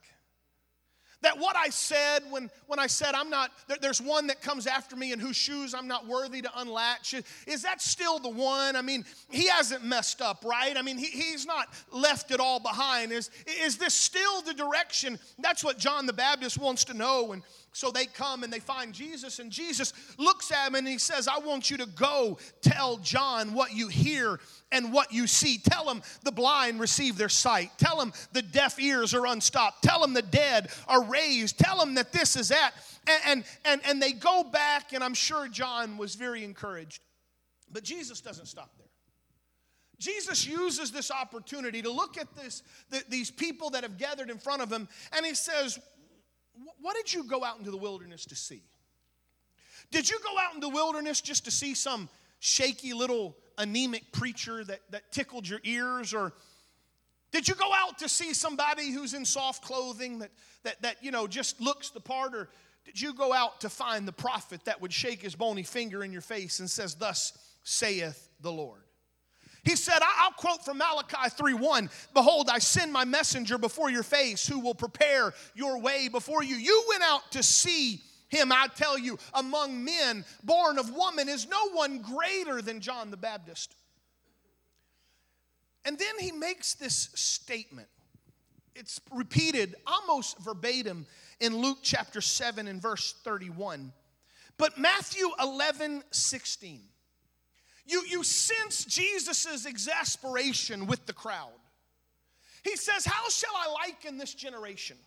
That 1.21 1.37
what 1.37 1.55
I 1.55 1.69
said 1.69 2.19
when, 2.29 2.49
when 2.67 2.79
I 2.79 2.87
said 2.87 3.13
I'm 3.13 3.29
not, 3.29 3.51
there, 3.67 3.77
there's 3.81 4.01
one 4.01 4.27
that 4.27 4.41
comes 4.41 4.67
after 4.67 4.95
me 4.95 5.11
in 5.11 5.19
whose 5.19 5.35
shoes 5.35 5.73
I'm 5.73 5.87
not 5.87 6.07
worthy 6.07 6.41
to 6.41 6.49
unlatch, 6.55 7.13
is 7.45 7.61
that 7.63 7.81
still 7.81 8.19
the 8.19 8.29
one? 8.29 8.75
I 8.75 8.81
mean, 8.81 9.03
he 9.29 9.47
hasn't 9.47 9.83
messed 9.83 10.21
up, 10.21 10.45
right? 10.45 10.77
I 10.77 10.81
mean, 10.81 10.97
he, 10.97 11.07
he's 11.07 11.45
not 11.45 11.67
left 11.91 12.31
it 12.31 12.39
all 12.39 12.59
behind. 12.59 13.11
Is, 13.11 13.29
is 13.61 13.77
this 13.77 13.93
still 13.93 14.41
the 14.41 14.53
direction? 14.53 15.19
That's 15.39 15.63
what 15.63 15.77
John 15.77 16.05
the 16.05 16.13
Baptist 16.13 16.57
wants 16.57 16.85
to 16.85 16.93
know. 16.93 17.33
And 17.33 17.43
so 17.71 17.91
they 17.91 18.05
come 18.05 18.43
and 18.43 18.51
they 18.51 18.59
find 18.59 18.93
Jesus, 18.93 19.39
and 19.39 19.51
Jesus 19.51 19.93
looks 20.17 20.51
at 20.51 20.67
him 20.67 20.75
and 20.75 20.87
he 20.87 20.97
says, 20.97 21.27
I 21.27 21.39
want 21.39 21.69
you 21.69 21.77
to 21.77 21.85
go 21.85 22.37
tell 22.61 22.97
John 22.97 23.53
what 23.53 23.73
you 23.73 23.87
hear 23.87 24.39
and 24.71 24.91
what 24.91 25.13
you 25.13 25.27
see. 25.27 25.57
Tell 25.57 25.89
him 25.89 26.01
the 26.23 26.31
blind 26.31 26.79
receive 26.79 27.17
their 27.17 27.29
sight. 27.29 27.71
Tell 27.77 28.01
him 28.01 28.11
the 28.33 28.41
deaf 28.41 28.79
ears 28.79 29.13
are 29.13 29.27
unstopped. 29.27 29.83
Tell 29.83 30.03
him 30.03 30.13
the 30.13 30.21
dead 30.21 30.69
are 30.87 31.03
raised. 31.03 31.59
Tell 31.59 31.81
him 31.81 31.95
that 31.95 32.11
this 32.11 32.35
is 32.35 32.49
that. 32.49 32.71
And, 33.07 33.21
and, 33.25 33.43
and, 33.65 33.81
and 33.85 34.01
they 34.01 34.13
go 34.13 34.43
back, 34.43 34.93
and 34.93 35.03
I'm 35.03 35.13
sure 35.13 35.47
John 35.47 35.97
was 35.97 36.15
very 36.15 36.43
encouraged. 36.43 37.01
But 37.71 37.83
Jesus 37.83 38.19
doesn't 38.21 38.47
stop 38.47 38.71
there. 38.77 38.87
Jesus 39.99 40.47
uses 40.47 40.91
this 40.91 41.11
opportunity 41.11 41.81
to 41.81 41.91
look 41.91 42.17
at 42.17 42.33
this, 42.35 42.63
the, 42.89 43.03
these 43.09 43.29
people 43.29 43.71
that 43.71 43.83
have 43.83 43.97
gathered 43.97 44.29
in 44.29 44.37
front 44.37 44.61
of 44.61 44.71
him, 44.71 44.87
and 45.15 45.25
he 45.25 45.35
says, 45.35 45.77
what 46.81 46.95
did 46.95 47.13
you 47.13 47.23
go 47.23 47.43
out 47.43 47.57
into 47.57 47.71
the 47.71 47.77
wilderness 47.77 48.25
to 48.25 48.35
see? 48.35 48.63
Did 49.91 50.09
you 50.09 50.19
go 50.19 50.37
out 50.39 50.53
in 50.53 50.59
the 50.59 50.69
wilderness 50.69 51.21
just 51.21 51.45
to 51.45 51.51
see 51.51 51.73
some 51.73 52.09
shaky 52.39 52.93
little 52.93 53.35
anemic 53.57 54.11
preacher 54.11 54.63
that, 54.63 54.79
that 54.91 55.11
tickled 55.11 55.47
your 55.47 55.59
ears? 55.63 56.13
Or 56.13 56.33
did 57.31 57.47
you 57.47 57.55
go 57.55 57.71
out 57.73 57.99
to 57.99 58.09
see 58.09 58.33
somebody 58.33 58.91
who's 58.91 59.13
in 59.13 59.25
soft 59.25 59.63
clothing 59.63 60.19
that, 60.19 60.31
that, 60.63 60.81
that 60.81 61.03
you 61.03 61.11
know, 61.11 61.27
just 61.27 61.59
looks 61.59 61.89
the 61.89 61.99
part? 61.99 62.35
Or 62.35 62.49
did 62.85 62.99
you 62.99 63.13
go 63.13 63.33
out 63.33 63.61
to 63.61 63.69
find 63.69 64.07
the 64.07 64.13
prophet 64.13 64.65
that 64.65 64.81
would 64.81 64.93
shake 64.93 65.21
his 65.21 65.35
bony 65.35 65.63
finger 65.63 66.03
in 66.03 66.11
your 66.11 66.21
face 66.21 66.59
and 66.59 66.69
says, 66.69 66.95
Thus 66.95 67.37
saith 67.63 68.29
the 68.41 68.51
Lord? 68.51 68.81
He 69.63 69.75
said, 69.75 69.99
I'll 70.01 70.31
quote 70.31 70.63
from 70.63 70.77
Malachi 70.77 71.17
3:1, 71.17 71.89
Behold, 72.13 72.49
I 72.49 72.59
send 72.59 72.93
my 72.93 73.05
messenger 73.05 73.57
before 73.57 73.89
your 73.89 74.03
face 74.03 74.47
who 74.47 74.59
will 74.59 74.75
prepare 74.75 75.33
your 75.53 75.79
way 75.79 76.07
before 76.07 76.43
you. 76.43 76.55
You 76.55 76.85
went 76.89 77.03
out 77.03 77.31
to 77.31 77.43
see 77.43 78.01
him, 78.29 78.51
I 78.51 78.67
tell 78.75 78.97
you, 78.97 79.17
among 79.33 79.83
men 79.83 80.23
born 80.43 80.77
of 80.77 80.93
woman 80.93 81.27
is 81.27 81.47
no 81.47 81.69
one 81.71 81.99
greater 81.99 82.61
than 82.61 82.79
John 82.79 83.11
the 83.11 83.17
Baptist. 83.17 83.75
And 85.83 85.97
then 85.97 86.19
he 86.19 86.31
makes 86.31 86.75
this 86.75 87.09
statement. 87.15 87.87
It's 88.75 89.01
repeated 89.11 89.75
almost 89.87 90.37
verbatim 90.39 91.07
in 91.39 91.57
Luke 91.57 91.79
chapter 91.81 92.21
7 92.21 92.67
and 92.67 92.81
verse 92.81 93.15
31. 93.23 93.91
But 94.57 94.77
Matthew 94.77 95.27
11, 95.41 96.03
16 96.11 96.81
you, 97.89 98.03
you 98.07 98.23
sense 98.23 98.85
Jesus' 98.85 99.65
exasperation 99.65 100.85
with 100.85 101.05
the 101.07 101.13
crowd. 101.13 101.49
He 102.63 102.75
says, 102.75 103.05
How 103.05 103.29
shall 103.29 103.55
I 103.55 103.87
liken 103.87 104.17
this 104.17 104.33
generation? 104.33 104.97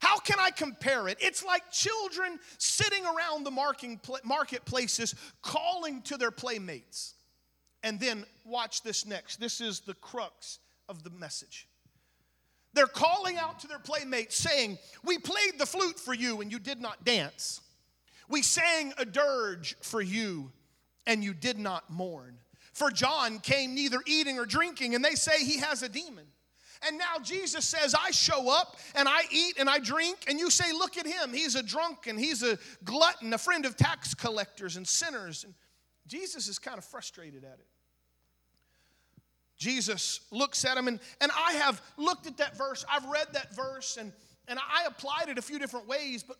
How 0.00 0.18
can 0.18 0.38
I 0.38 0.50
compare 0.50 1.08
it? 1.08 1.18
It's 1.20 1.44
like 1.44 1.72
children 1.72 2.38
sitting 2.58 3.04
around 3.04 3.44
the 3.44 3.50
marketplaces 4.24 5.14
calling 5.42 6.02
to 6.02 6.16
their 6.16 6.30
playmates. 6.30 7.14
And 7.82 7.98
then 7.98 8.24
watch 8.44 8.82
this 8.82 9.04
next. 9.06 9.40
This 9.40 9.60
is 9.60 9.80
the 9.80 9.94
crux 9.94 10.60
of 10.88 11.02
the 11.02 11.10
message. 11.10 11.66
They're 12.74 12.86
calling 12.86 13.38
out 13.38 13.58
to 13.60 13.66
their 13.66 13.80
playmates 13.80 14.36
saying, 14.36 14.78
We 15.02 15.18
played 15.18 15.58
the 15.58 15.66
flute 15.66 15.98
for 15.98 16.14
you 16.14 16.40
and 16.40 16.52
you 16.52 16.60
did 16.60 16.80
not 16.80 17.04
dance. 17.04 17.60
We 18.28 18.42
sang 18.42 18.92
a 18.98 19.04
dirge 19.04 19.74
for 19.80 20.00
you 20.00 20.52
and 21.08 21.24
you 21.24 21.34
did 21.34 21.58
not 21.58 21.90
mourn. 21.90 22.36
For 22.72 22.92
John 22.92 23.40
came 23.40 23.74
neither 23.74 23.98
eating 24.06 24.38
or 24.38 24.46
drinking, 24.46 24.94
and 24.94 25.04
they 25.04 25.16
say 25.16 25.44
he 25.44 25.58
has 25.58 25.82
a 25.82 25.88
demon. 25.88 26.26
And 26.86 26.96
now 26.96 27.18
Jesus 27.24 27.64
says, 27.64 27.92
I 27.98 28.12
show 28.12 28.48
up 28.48 28.76
and 28.94 29.08
I 29.08 29.22
eat 29.32 29.56
and 29.58 29.68
I 29.68 29.80
drink, 29.80 30.18
and 30.28 30.38
you 30.38 30.48
say, 30.48 30.72
Look 30.72 30.96
at 30.96 31.06
him. 31.06 31.32
He's 31.32 31.56
a 31.56 31.62
drunken, 31.62 32.16
he's 32.16 32.44
a 32.44 32.56
glutton, 32.84 33.32
a 33.34 33.38
friend 33.38 33.66
of 33.66 33.76
tax 33.76 34.14
collectors 34.14 34.76
and 34.76 34.86
sinners. 34.86 35.42
And 35.42 35.54
Jesus 36.06 36.46
is 36.46 36.60
kind 36.60 36.78
of 36.78 36.84
frustrated 36.84 37.42
at 37.42 37.58
it. 37.58 37.66
Jesus 39.56 40.20
looks 40.30 40.64
at 40.64 40.76
him, 40.76 40.86
and, 40.86 41.00
and 41.20 41.32
I 41.36 41.54
have 41.54 41.82
looked 41.96 42.28
at 42.28 42.36
that 42.36 42.56
verse. 42.56 42.84
I've 42.88 43.06
read 43.06 43.26
that 43.32 43.56
verse, 43.56 43.96
and, 43.96 44.12
and 44.46 44.56
I 44.60 44.84
applied 44.86 45.30
it 45.30 45.36
a 45.36 45.42
few 45.42 45.58
different 45.58 45.88
ways, 45.88 46.22
but 46.22 46.36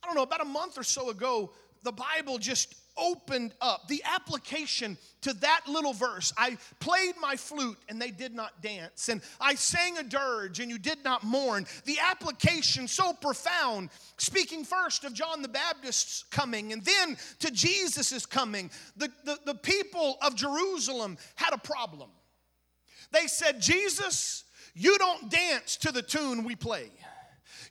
I 0.00 0.06
don't 0.06 0.14
know, 0.14 0.22
about 0.22 0.42
a 0.42 0.44
month 0.44 0.78
or 0.78 0.84
so 0.84 1.10
ago, 1.10 1.50
the 1.82 1.90
Bible 1.90 2.38
just 2.38 2.76
opened 2.96 3.54
up 3.60 3.88
the 3.88 4.02
application 4.04 4.96
to 5.22 5.32
that 5.34 5.62
little 5.68 5.92
verse. 5.92 6.32
I 6.36 6.58
played 6.80 7.14
my 7.20 7.36
flute 7.36 7.78
and 7.88 8.00
they 8.00 8.10
did 8.10 8.34
not 8.34 8.62
dance, 8.62 9.08
and 9.08 9.20
I 9.40 9.54
sang 9.54 9.98
a 9.98 10.02
dirge 10.02 10.60
and 10.60 10.70
you 10.70 10.78
did 10.78 11.04
not 11.04 11.24
mourn. 11.24 11.66
The 11.84 11.98
application 11.98 12.88
so 12.88 13.12
profound, 13.12 13.90
speaking 14.16 14.64
first 14.64 15.04
of 15.04 15.14
John 15.14 15.42
the 15.42 15.48
Baptist's 15.48 16.24
coming 16.30 16.72
and 16.72 16.84
then 16.84 17.16
to 17.40 17.50
Jesus' 17.50 18.26
coming. 18.26 18.70
The, 18.96 19.10
the, 19.24 19.38
the 19.46 19.54
people 19.54 20.18
of 20.22 20.34
Jerusalem 20.34 21.18
had 21.36 21.54
a 21.54 21.58
problem. 21.58 22.10
They 23.12 23.26
said, 23.26 23.60
Jesus, 23.60 24.44
you 24.74 24.96
don't 24.98 25.30
dance 25.30 25.76
to 25.78 25.92
the 25.92 26.02
tune 26.02 26.44
we 26.44 26.56
play. 26.56 26.90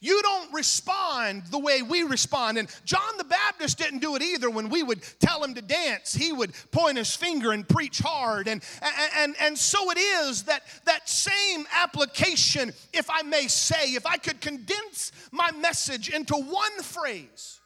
You 0.03 0.19
don't 0.23 0.51
respond 0.51 1.43
the 1.51 1.59
way 1.59 1.83
we 1.83 2.01
respond. 2.01 2.57
And 2.57 2.67
John 2.85 3.17
the 3.19 3.23
Baptist 3.23 3.77
didn't 3.77 3.99
do 3.99 4.15
it 4.15 4.23
either. 4.23 4.49
When 4.49 4.69
we 4.69 4.81
would 4.81 5.03
tell 5.19 5.43
him 5.43 5.53
to 5.53 5.61
dance, 5.61 6.11
he 6.11 6.33
would 6.33 6.53
point 6.71 6.97
his 6.97 7.15
finger 7.15 7.51
and 7.51 7.67
preach 7.67 7.99
hard. 7.99 8.47
And, 8.47 8.63
and, 8.81 9.11
and, 9.17 9.35
and 9.39 9.57
so 9.57 9.91
it 9.91 9.99
is 9.99 10.43
that 10.43 10.63
that 10.85 11.07
same 11.07 11.67
application, 11.71 12.73
if 12.91 13.09
I 13.11 13.21
may 13.21 13.47
say, 13.47 13.93
if 13.93 14.07
I 14.07 14.17
could 14.17 14.41
condense 14.41 15.11
my 15.31 15.51
message 15.51 16.09
into 16.09 16.33
one 16.33 16.81
phrase, 16.81 17.59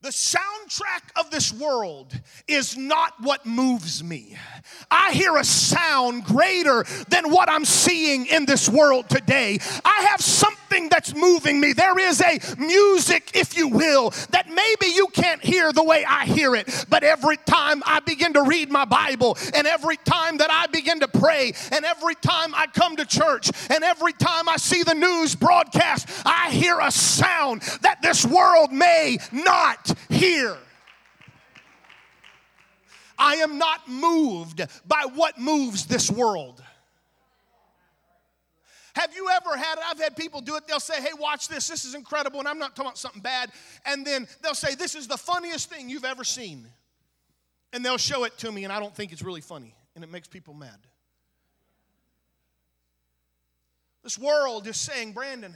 the 0.00 0.10
soundtrack 0.10 1.18
of 1.18 1.30
this 1.30 1.50
world 1.50 2.12
is 2.46 2.76
not 2.76 3.14
what 3.20 3.46
moves 3.46 4.04
me. 4.04 4.36
I 4.90 5.12
hear 5.12 5.34
a 5.38 5.44
sound 5.44 6.24
greater 6.24 6.84
than 7.08 7.30
what 7.30 7.48
I'm 7.48 7.64
seeing 7.64 8.26
in 8.26 8.44
this 8.44 8.68
world 8.68 9.08
today. 9.08 9.58
I 9.82 10.06
have 10.10 10.20
something 10.20 10.63
that's 10.82 11.14
moving 11.14 11.60
me. 11.60 11.72
There 11.72 11.98
is 11.98 12.20
a 12.20 12.38
music, 12.58 13.30
if 13.34 13.56
you 13.56 13.68
will, 13.68 14.10
that 14.30 14.48
maybe 14.48 14.92
you 14.94 15.06
can't 15.08 15.42
hear 15.42 15.72
the 15.72 15.84
way 15.84 16.04
I 16.04 16.26
hear 16.26 16.54
it. 16.54 16.86
But 16.88 17.04
every 17.04 17.36
time 17.38 17.82
I 17.86 18.00
begin 18.00 18.32
to 18.34 18.42
read 18.42 18.70
my 18.70 18.84
Bible, 18.84 19.38
and 19.54 19.66
every 19.66 19.96
time 19.98 20.38
that 20.38 20.50
I 20.50 20.66
begin 20.66 21.00
to 21.00 21.08
pray, 21.08 21.52
and 21.70 21.84
every 21.84 22.14
time 22.16 22.54
I 22.54 22.66
come 22.66 22.96
to 22.96 23.06
church, 23.06 23.50
and 23.70 23.84
every 23.84 24.12
time 24.12 24.48
I 24.48 24.56
see 24.56 24.82
the 24.82 24.94
news 24.94 25.34
broadcast, 25.34 26.08
I 26.24 26.50
hear 26.50 26.78
a 26.80 26.90
sound 26.90 27.62
that 27.82 28.02
this 28.02 28.26
world 28.26 28.72
may 28.72 29.18
not 29.32 29.92
hear. 30.08 30.56
I 33.16 33.36
am 33.36 33.58
not 33.58 33.88
moved 33.88 34.60
by 34.86 35.06
what 35.14 35.38
moves 35.38 35.86
this 35.86 36.10
world. 36.10 36.63
Have 38.94 39.14
you 39.14 39.28
ever 39.28 39.56
had 39.56 39.78
it? 39.78 39.84
I've 39.88 39.98
had 39.98 40.16
people 40.16 40.40
do 40.40 40.56
it. 40.56 40.66
They'll 40.66 40.80
say, 40.80 41.00
Hey, 41.00 41.12
watch 41.18 41.48
this. 41.48 41.68
This 41.68 41.84
is 41.84 41.94
incredible. 41.94 42.38
And 42.38 42.48
I'm 42.48 42.58
not 42.58 42.76
talking 42.76 42.88
about 42.88 42.98
something 42.98 43.22
bad. 43.22 43.50
And 43.84 44.06
then 44.06 44.28
they'll 44.42 44.54
say, 44.54 44.74
This 44.74 44.94
is 44.94 45.06
the 45.08 45.16
funniest 45.16 45.70
thing 45.70 45.90
you've 45.90 46.04
ever 46.04 46.24
seen. 46.24 46.66
And 47.72 47.84
they'll 47.84 47.98
show 47.98 48.24
it 48.24 48.38
to 48.38 48.52
me, 48.52 48.62
and 48.62 48.72
I 48.72 48.78
don't 48.78 48.94
think 48.94 49.12
it's 49.12 49.22
really 49.22 49.40
funny. 49.40 49.74
And 49.96 50.04
it 50.04 50.10
makes 50.10 50.28
people 50.28 50.54
mad. 50.54 50.78
This 54.04 54.16
world 54.16 54.66
is 54.68 54.76
saying, 54.76 55.12
Brandon, 55.12 55.54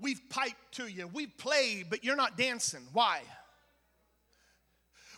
We've 0.00 0.20
piped 0.30 0.76
to 0.76 0.86
you, 0.86 1.06
we've 1.08 1.36
played, 1.36 1.90
but 1.90 2.02
you're 2.04 2.16
not 2.16 2.38
dancing. 2.38 2.80
Why? 2.92 3.20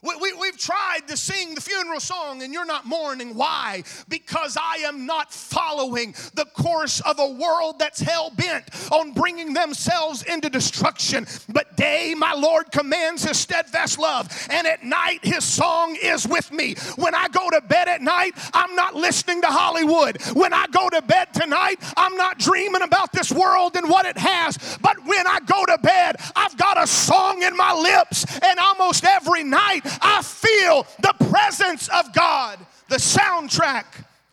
We, 0.03 0.17
we, 0.17 0.33
we've 0.35 0.59
tried 0.59 1.07
to 1.07 1.17
sing 1.17 1.55
the 1.55 1.61
funeral 1.61 2.01
song 2.01 2.43
and 2.43 2.53
you're 2.53 2.67
not 2.67 2.85
mourning. 2.85 3.37
Why? 3.37 3.85
Because 4.09 4.59
I 4.61 4.79
am 4.79 5.07
not 5.07 5.33
following 5.33 6.15
the 6.35 6.45
course 6.45 7.01
of 7.01 7.21
a 7.21 7.31
world 7.31 7.79
that's 7.79 8.01
hell 8.01 8.33
bent 8.35 8.65
on 8.91 9.13
bringing 9.13 9.55
themselves 9.55 10.23
into 10.25 10.51
destruction. 10.51 11.27
But 11.49 11.77
day, 11.77 12.15
my 12.17 12.33
Lord 12.33 12.73
commands 12.73 13.25
his 13.25 13.39
steadfast 13.39 13.99
love, 13.99 14.29
and 14.51 14.67
at 14.67 14.83
night, 14.85 15.21
his 15.23 15.45
song 15.45 15.97
is 16.01 16.27
with 16.27 16.51
me. 16.51 16.75
When 16.97 17.15
I 17.15 17.29
go 17.29 17.51
to 17.51 17.61
bed 17.61 17.89
at 17.89 18.03
night, 18.03 18.33
I'm 18.53 18.75
not 18.75 18.95
listening 18.95 19.41
to 19.43 19.49
Hollywood. 19.49 20.21
When 20.33 20.53
I 20.53 20.67
go 20.67 20.91
to 20.91 21.03
bed 21.03 21.33
tonight, 21.33 21.77
I'm 21.97 22.17
not 22.17 22.39
dreaming 22.39 22.83
about 22.83 23.13
this 23.13 23.31
world 23.31 23.77
and 23.77 23.89
what 23.89 24.07
it 24.07 24.19
has. 24.19 24.79
But 24.81 25.05
when 25.05 25.27
I 25.27 25.39
go 25.47 25.65
to 25.67 25.79
bed, 25.79 26.17
I've 26.35 26.57
got 26.57 26.83
a 26.83 26.87
song 26.87 27.43
in 27.43 27.57
my 27.57 27.73
lips, 27.73 28.25
and 28.43 28.59
almost 28.59 29.05
every 29.05 29.45
night, 29.45 29.83
I 30.01 30.23
feel 30.23 30.87
the 31.01 31.15
presence 31.31 31.89
of 31.89 32.13
God, 32.13 32.59
the 32.89 32.97
soundtrack 32.97 33.85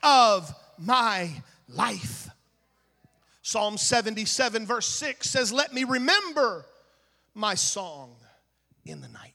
of 0.03 0.53
my 0.77 1.31
life. 1.67 2.29
Psalm 3.41 3.77
77, 3.77 4.65
verse 4.65 4.87
6 4.87 5.29
says, 5.29 5.51
Let 5.51 5.73
me 5.73 5.83
remember 5.83 6.65
my 7.33 7.55
song 7.55 8.15
in 8.85 9.01
the 9.01 9.07
night. 9.07 9.33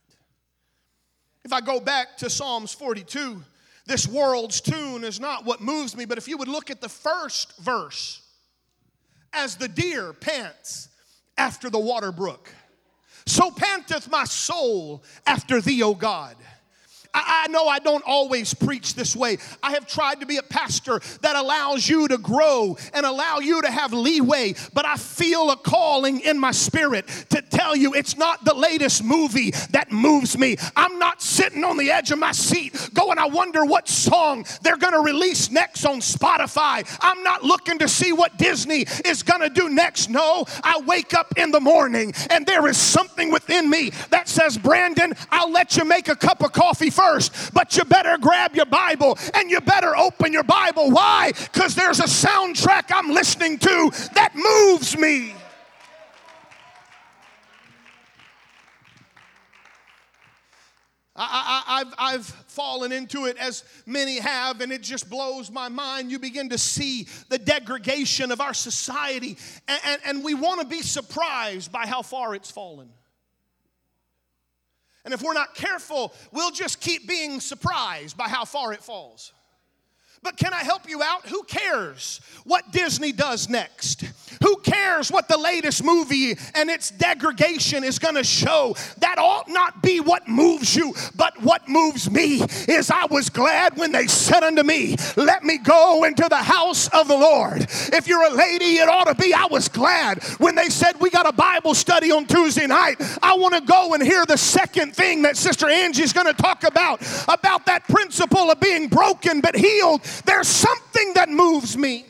If 1.44 1.52
I 1.52 1.60
go 1.60 1.80
back 1.80 2.16
to 2.18 2.30
Psalms 2.30 2.72
42, 2.72 3.42
this 3.86 4.08
world's 4.08 4.60
tune 4.60 5.04
is 5.04 5.20
not 5.20 5.44
what 5.44 5.60
moves 5.60 5.96
me, 5.96 6.04
but 6.04 6.16
if 6.16 6.26
you 6.26 6.38
would 6.38 6.48
look 6.48 6.70
at 6.70 6.80
the 6.80 6.88
first 6.88 7.58
verse, 7.58 8.22
as 9.32 9.56
the 9.56 9.68
deer 9.68 10.12
pants 10.12 10.88
after 11.36 11.68
the 11.68 11.78
water 11.78 12.12
brook 12.12 12.48
so 13.26 13.50
panteth 13.50 14.10
my 14.10 14.24
soul 14.24 15.02
after 15.26 15.60
thee, 15.60 15.82
O 15.82 15.94
God. 15.94 16.36
I, 17.14 17.44
I 17.44 17.52
know 17.52 17.68
I 17.68 17.78
don't 17.78 18.04
always 18.04 18.52
preach 18.52 18.94
this 18.94 19.14
way. 19.14 19.38
I 19.62 19.72
have 19.72 19.86
tried 19.86 20.20
to 20.20 20.26
be 20.26 20.36
a 20.36 20.42
pastor 20.42 21.00
that 21.22 21.36
allows 21.36 21.88
you 21.88 22.08
to 22.08 22.18
grow 22.18 22.76
and 22.92 23.06
allow 23.06 23.38
you 23.38 23.62
to 23.62 23.70
have 23.70 23.92
leeway, 23.92 24.54
but 24.74 24.84
I 24.84 24.96
feel 24.96 25.50
a 25.50 25.56
calling 25.56 26.20
in 26.20 26.38
my 26.38 26.50
spirit 26.50 27.06
to 27.30 27.40
tell 27.40 27.76
you 27.76 27.94
it's 27.94 28.16
not 28.16 28.44
the 28.44 28.54
latest 28.54 29.04
movie 29.04 29.52
that 29.70 29.92
moves 29.92 30.36
me. 30.36 30.56
I'm 30.74 30.98
not 30.98 31.22
sitting 31.22 31.62
on 31.64 31.76
the 31.76 31.90
edge 31.90 32.10
of 32.10 32.18
my 32.18 32.32
seat 32.32 32.90
going, 32.92 33.18
I 33.18 33.26
wonder 33.26 33.64
what 33.64 33.88
song 33.88 34.44
they're 34.62 34.76
going 34.76 34.92
to 34.92 35.00
release 35.00 35.50
next 35.50 35.84
on 35.84 36.00
Spotify. 36.00 36.84
I'm 37.00 37.22
not 37.22 37.44
looking 37.44 37.78
to 37.78 37.88
see 37.88 38.12
what 38.12 38.36
Disney 38.36 38.86
is 39.04 39.22
going 39.22 39.40
to 39.40 39.50
do 39.50 39.68
next. 39.68 40.10
No, 40.10 40.46
I 40.62 40.80
wake 40.86 41.14
up 41.14 41.34
in 41.36 41.52
the 41.52 41.60
morning 41.60 42.12
and 42.30 42.44
there 42.46 42.66
is 42.66 42.76
something 42.76 43.30
within 43.30 43.70
me 43.70 43.90
that 44.10 44.28
says, 44.28 44.58
Brandon, 44.58 45.14
I'll 45.30 45.52
let 45.52 45.76
you 45.76 45.84
make 45.84 46.08
a 46.08 46.16
cup 46.16 46.42
of 46.42 46.52
coffee 46.52 46.90
first 46.90 47.03
first, 47.04 47.52
but 47.54 47.76
you 47.76 47.84
better 47.84 48.18
grab 48.18 48.54
your 48.54 48.66
Bible 48.66 49.18
and 49.34 49.50
you 49.50 49.60
better 49.60 49.96
open 49.96 50.32
your 50.32 50.44
Bible. 50.44 50.90
Why? 50.90 51.32
Because 51.32 51.74
there's 51.74 52.00
a 52.00 52.04
soundtrack 52.04 52.84
I'm 52.94 53.10
listening 53.10 53.58
to 53.58 53.90
that 54.14 54.32
moves 54.34 54.96
me. 54.96 55.34
I, 61.16 61.84
have 61.84 61.94
I've 61.96 62.26
fallen 62.26 62.90
into 62.90 63.26
it 63.26 63.36
as 63.38 63.62
many 63.86 64.18
have, 64.18 64.60
and 64.60 64.72
it 64.72 64.82
just 64.82 65.08
blows 65.08 65.48
my 65.48 65.68
mind. 65.68 66.10
You 66.10 66.18
begin 66.18 66.48
to 66.48 66.58
see 66.58 67.06
the 67.28 67.38
degradation 67.38 68.32
of 68.32 68.40
our 68.40 68.52
society, 68.52 69.38
and, 69.68 69.80
and, 69.86 70.00
and 70.06 70.24
we 70.24 70.34
want 70.34 70.60
to 70.60 70.66
be 70.66 70.82
surprised 70.82 71.70
by 71.70 71.86
how 71.86 72.02
far 72.02 72.34
it's 72.34 72.50
fallen. 72.50 72.88
And 75.04 75.12
if 75.12 75.22
we're 75.22 75.34
not 75.34 75.54
careful, 75.54 76.14
we'll 76.32 76.50
just 76.50 76.80
keep 76.80 77.06
being 77.06 77.40
surprised 77.40 78.16
by 78.16 78.28
how 78.28 78.44
far 78.44 78.72
it 78.72 78.82
falls. 78.82 79.32
But 80.24 80.38
can 80.38 80.54
I 80.54 80.64
help 80.64 80.88
you 80.88 81.02
out? 81.02 81.26
Who 81.26 81.42
cares 81.42 82.22
what 82.44 82.72
Disney 82.72 83.12
does 83.12 83.50
next? 83.50 84.04
Who 84.42 84.56
cares 84.56 85.12
what 85.12 85.28
the 85.28 85.36
latest 85.36 85.84
movie 85.84 86.32
and 86.54 86.70
its 86.70 86.90
degradation 86.90 87.84
is 87.84 87.98
going 87.98 88.14
to 88.14 88.24
show? 88.24 88.74
That 88.98 89.18
ought 89.18 89.50
not 89.50 89.82
be 89.82 90.00
what 90.00 90.26
moves 90.26 90.74
you, 90.74 90.94
but 91.14 91.40
what 91.42 91.68
moves 91.68 92.10
me 92.10 92.42
is 92.66 92.90
I 92.90 93.04
was 93.06 93.28
glad 93.28 93.76
when 93.76 93.92
they 93.92 94.06
said 94.06 94.42
unto 94.42 94.62
me, 94.62 94.96
Let 95.16 95.44
me 95.44 95.58
go 95.58 96.04
into 96.04 96.26
the 96.28 96.36
house 96.36 96.88
of 96.88 97.06
the 97.06 97.16
Lord. 97.16 97.60
If 97.92 98.08
you're 98.08 98.26
a 98.26 98.34
lady, 98.34 98.76
it 98.76 98.88
ought 98.88 99.04
to 99.04 99.14
be, 99.14 99.34
I 99.34 99.46
was 99.46 99.68
glad 99.68 100.24
when 100.38 100.54
they 100.54 100.70
said, 100.70 100.98
We 101.00 101.10
got 101.10 101.28
a 101.28 101.32
Bible 101.32 101.74
study 101.74 102.10
on 102.10 102.26
Tuesday 102.26 102.66
night. 102.66 102.96
I 103.22 103.36
want 103.36 103.54
to 103.54 103.60
go 103.60 103.92
and 103.92 104.02
hear 104.02 104.24
the 104.24 104.38
second 104.38 104.96
thing 104.96 105.20
that 105.22 105.36
Sister 105.36 105.68
Angie's 105.68 106.14
going 106.14 106.26
to 106.26 106.42
talk 106.42 106.64
about, 106.64 107.02
about 107.28 107.66
that 107.66 107.86
principle 107.88 108.50
of 108.50 108.58
being 108.58 108.88
broken 108.88 109.42
but 109.42 109.54
healed 109.54 110.02
there's 110.22 110.48
something 110.48 111.14
that 111.14 111.28
moves 111.28 111.76
me. 111.76 112.06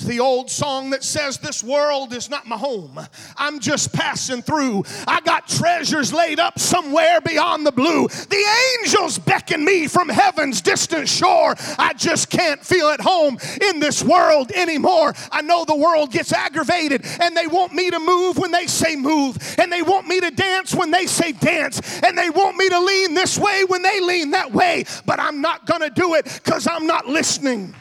It's 0.00 0.08
the 0.08 0.20
old 0.20 0.50
song 0.50 0.88
that 0.90 1.04
says, 1.04 1.36
This 1.36 1.62
world 1.62 2.14
is 2.14 2.30
not 2.30 2.46
my 2.46 2.56
home. 2.56 2.98
I'm 3.36 3.60
just 3.60 3.92
passing 3.92 4.40
through. 4.40 4.84
I 5.06 5.20
got 5.20 5.46
treasures 5.46 6.10
laid 6.10 6.40
up 6.40 6.58
somewhere 6.58 7.20
beyond 7.20 7.66
the 7.66 7.72
blue. 7.72 8.08
The 8.08 8.44
angels 8.78 9.18
beckon 9.18 9.62
me 9.62 9.88
from 9.88 10.08
heaven's 10.08 10.62
distant 10.62 11.06
shore. 11.06 11.54
I 11.78 11.92
just 11.92 12.30
can't 12.30 12.64
feel 12.64 12.88
at 12.88 13.02
home 13.02 13.36
in 13.60 13.78
this 13.78 14.02
world 14.02 14.52
anymore. 14.52 15.12
I 15.30 15.42
know 15.42 15.66
the 15.66 15.76
world 15.76 16.12
gets 16.12 16.32
aggravated 16.32 17.04
and 17.20 17.36
they 17.36 17.46
want 17.46 17.74
me 17.74 17.90
to 17.90 17.98
move 17.98 18.38
when 18.38 18.52
they 18.52 18.68
say 18.68 18.96
move, 18.96 19.36
and 19.58 19.70
they 19.70 19.82
want 19.82 20.06
me 20.06 20.18
to 20.20 20.30
dance 20.30 20.74
when 20.74 20.90
they 20.90 21.04
say 21.04 21.32
dance, 21.32 22.00
and 22.02 22.16
they 22.16 22.30
want 22.30 22.56
me 22.56 22.70
to 22.70 22.80
lean 22.80 23.12
this 23.12 23.36
way 23.36 23.64
when 23.64 23.82
they 23.82 24.00
lean 24.00 24.30
that 24.30 24.50
way. 24.50 24.84
But 25.04 25.20
I'm 25.20 25.42
not 25.42 25.66
going 25.66 25.82
to 25.82 25.90
do 25.90 26.14
it 26.14 26.24
because 26.42 26.66
I'm 26.66 26.86
not 26.86 27.06
listening. 27.06 27.74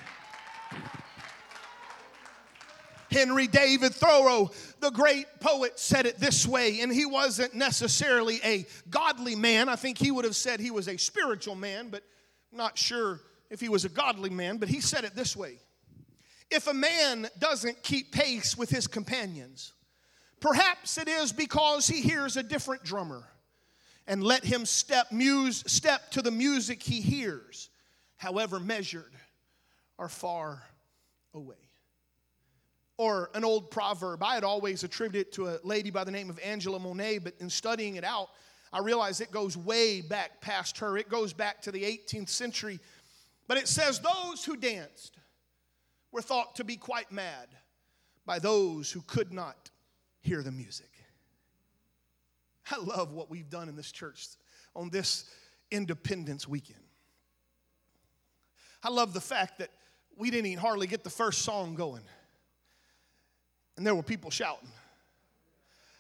Henry 3.12 3.48
David 3.48 3.94
Thoreau, 3.94 4.52
the 4.80 4.92
great 4.92 5.26
poet, 5.40 5.80
said 5.80 6.06
it 6.06 6.20
this 6.20 6.48
way, 6.48 6.82
and 6.82 6.92
he 6.92 7.06
wasn't 7.06 7.56
necessarily 7.56 8.40
a 8.44 8.66
godly 8.90 9.36
man. 9.36 9.68
I 9.70 9.76
think 9.76 9.98
he 9.98 10.12
would 10.12 10.26
have 10.26 10.36
said 10.36 10.60
he 10.60 10.72
was 10.72 10.88
a 10.88 10.98
spiritual 10.98 11.56
man, 11.56 11.90
but 11.90 12.04
not 12.52 12.78
sure 12.78 13.22
if 13.50 13.60
he 13.60 13.70
was 13.70 13.86
a 13.86 13.90
godly 13.90 14.30
man, 14.30 14.58
but 14.58 14.70
he 14.70 14.82
said 14.82 15.04
it 15.04 15.16
this 15.16 15.36
way 15.36 15.58
If 16.52 16.68
a 16.68 16.74
man 16.74 17.28
doesn't 17.40 17.82
keep 17.84 18.12
pace 18.12 18.58
with 18.58 18.70
his 18.70 18.88
companions, 18.88 19.74
perhaps 20.40 20.98
it 20.98 21.08
is 21.08 21.32
because 21.32 21.88
he 21.88 22.02
hears 22.02 22.38
a 22.38 22.44
different 22.44 22.84
drummer, 22.84 23.24
and 24.08 24.24
let 24.24 24.44
him 24.44 24.66
step, 24.66 25.12
muse, 25.12 25.64
step 25.68 26.12
to 26.12 26.22
the 26.22 26.32
music 26.32 26.84
he 26.84 27.02
hears, 27.02 27.70
however 28.18 28.60
measured 28.60 29.14
or 29.98 30.10
far 30.10 30.64
away. 31.34 31.69
Or 33.00 33.30
an 33.34 33.46
old 33.46 33.72
proverb. 33.72 34.22
I 34.22 34.36
had 34.36 34.44
always 34.44 34.84
attributed 34.84 35.28
it 35.28 35.34
to 35.36 35.48
a 35.48 35.60
lady 35.64 35.90
by 35.90 36.04
the 36.04 36.12
name 36.12 36.30
of 36.30 36.38
Angela 36.40 36.78
Monet, 36.78 37.20
but 37.20 37.34
in 37.40 37.50
studying 37.50 37.96
it 37.96 38.04
out, 38.04 38.28
I 38.74 38.80
realized 38.80 39.22
it 39.22 39.32
goes 39.32 39.56
way 39.56 40.02
back 40.02 40.42
past 40.42 40.78
her. 40.80 40.98
It 40.98 41.08
goes 41.08 41.32
back 41.32 41.62
to 41.62 41.72
the 41.72 41.82
18th 41.82 42.28
century. 42.28 42.78
But 43.48 43.58
it 43.58 43.70
says, 43.70 44.02
Those 44.02 44.44
who 44.44 44.58
danced 44.58 45.16
were 46.12 46.22
thought 46.22 46.56
to 46.56 46.66
be 46.66 46.76
quite 46.76 47.10
mad 47.10 47.48
by 48.26 48.38
those 48.38 48.92
who 48.92 49.02
could 49.08 49.32
not 49.32 49.70
hear 50.20 50.44
the 50.44 50.52
music. 50.52 50.92
I 52.70 52.80
love 52.80 53.14
what 53.14 53.30
we've 53.30 53.50
done 53.50 53.70
in 53.70 53.78
this 53.78 53.94
church 53.94 54.28
on 54.76 54.90
this 54.90 55.24
Independence 55.72 56.50
weekend. 56.50 56.84
I 58.84 58.90
love 58.90 59.14
the 59.14 59.22
fact 59.22 59.60
that 59.60 59.70
we 60.18 60.30
didn't 60.32 60.48
even 60.48 60.60
hardly 60.60 60.86
get 60.86 61.06
the 61.06 61.10
first 61.10 61.44
song 61.44 61.76
going. 61.76 62.02
And 63.80 63.88
there 63.88 63.96
were 63.96 64.04
people 64.04 64.30
shouting, 64.30 64.68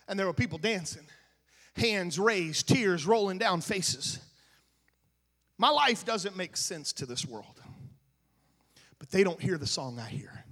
and 0.10 0.20
there 0.20 0.26
were 0.26 0.34
people 0.34 0.58
dancing, 0.58 1.06
hands 1.78 2.20
raised, 2.20 2.68
tears 2.68 3.06
rolling 3.06 3.38
down 3.38 3.62
faces. 3.62 4.20
My 5.58 5.70
life 5.70 6.04
doesn't 6.04 6.36
make 6.36 6.58
sense 6.58 6.92
to 6.92 7.06
this 7.06 7.26
world, 7.26 7.62
but 8.98 9.10
they 9.12 9.24
don't 9.24 9.42
hear 9.42 9.58
the 9.58 9.66
song 9.66 9.98
I 9.98 10.10
hear. 10.10 10.44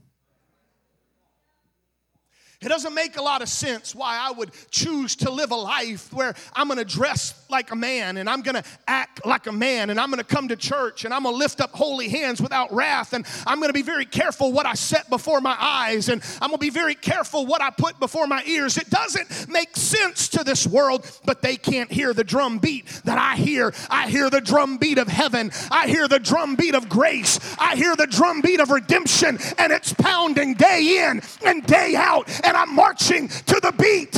It 2.61 2.69
doesn't 2.69 2.93
make 2.93 3.17
a 3.17 3.21
lot 3.21 3.41
of 3.41 3.49
sense 3.49 3.93
why 3.93 4.17
I 4.17 4.31
would 4.31 4.51
choose 4.71 5.17
to 5.17 5.29
live 5.29 5.51
a 5.51 5.55
life 5.55 6.13
where 6.13 6.33
I'm 6.53 6.69
gonna 6.69 6.85
dress 6.85 7.33
like 7.49 7.71
a 7.71 7.75
man 7.75 8.17
and 8.17 8.29
I'm 8.29 8.41
gonna 8.41 8.63
act 8.87 9.25
like 9.25 9.47
a 9.47 9.51
man 9.51 9.89
and 9.89 9.99
I'm 9.99 10.09
gonna 10.09 10.23
come 10.23 10.47
to 10.49 10.55
church 10.55 11.05
and 11.05 11.13
I'm 11.13 11.23
gonna 11.23 11.37
lift 11.37 11.61
up 11.61 11.71
holy 11.71 12.09
hands 12.09 12.41
without 12.41 12.73
wrath 12.73 13.13
and 13.13 13.25
I'm 13.45 13.59
gonna 13.59 13.73
be 13.73 13.81
very 13.81 14.05
careful 14.05 14.51
what 14.51 14.65
I 14.65 14.73
set 14.73 15.09
before 15.09 15.41
my 15.41 15.55
eyes 15.59 16.09
and 16.09 16.21
I'm 16.41 16.49
gonna 16.49 16.57
be 16.57 16.69
very 16.69 16.95
careful 16.95 17.45
what 17.45 17.61
I 17.61 17.69
put 17.69 17.99
before 17.99 18.27
my 18.27 18.43
ears. 18.45 18.77
It 18.77 18.89
doesn't 18.89 19.49
make 19.49 19.75
sense 19.75 20.27
to 20.29 20.43
this 20.43 20.67
world, 20.67 21.09
but 21.25 21.41
they 21.41 21.55
can't 21.55 21.91
hear 21.91 22.13
the 22.13 22.23
drum 22.23 22.59
beat 22.59 22.87
that 23.05 23.17
I 23.17 23.35
hear. 23.35 23.73
I 23.89 24.09
hear 24.09 24.29
the 24.29 24.41
drum 24.41 24.77
beat 24.77 24.97
of 24.97 25.07
heaven, 25.07 25.51
I 25.71 25.87
hear 25.87 26.07
the 26.07 26.19
drum 26.19 26.55
beat 26.55 26.75
of 26.75 26.89
grace, 26.89 27.39
I 27.59 27.75
hear 27.75 27.95
the 27.95 28.07
drum 28.07 28.41
beat 28.41 28.59
of 28.59 28.71
redemption, 28.71 29.39
and 29.57 29.71
it's 29.71 29.93
pounding 29.93 30.53
day 30.53 31.07
in 31.09 31.21
and 31.45 31.65
day 31.65 31.95
out 31.95 32.27
and 32.43 32.57
I'm 32.57 32.75
marching 32.75 33.27
to 33.27 33.59
the 33.59 33.73
beat 33.77 34.16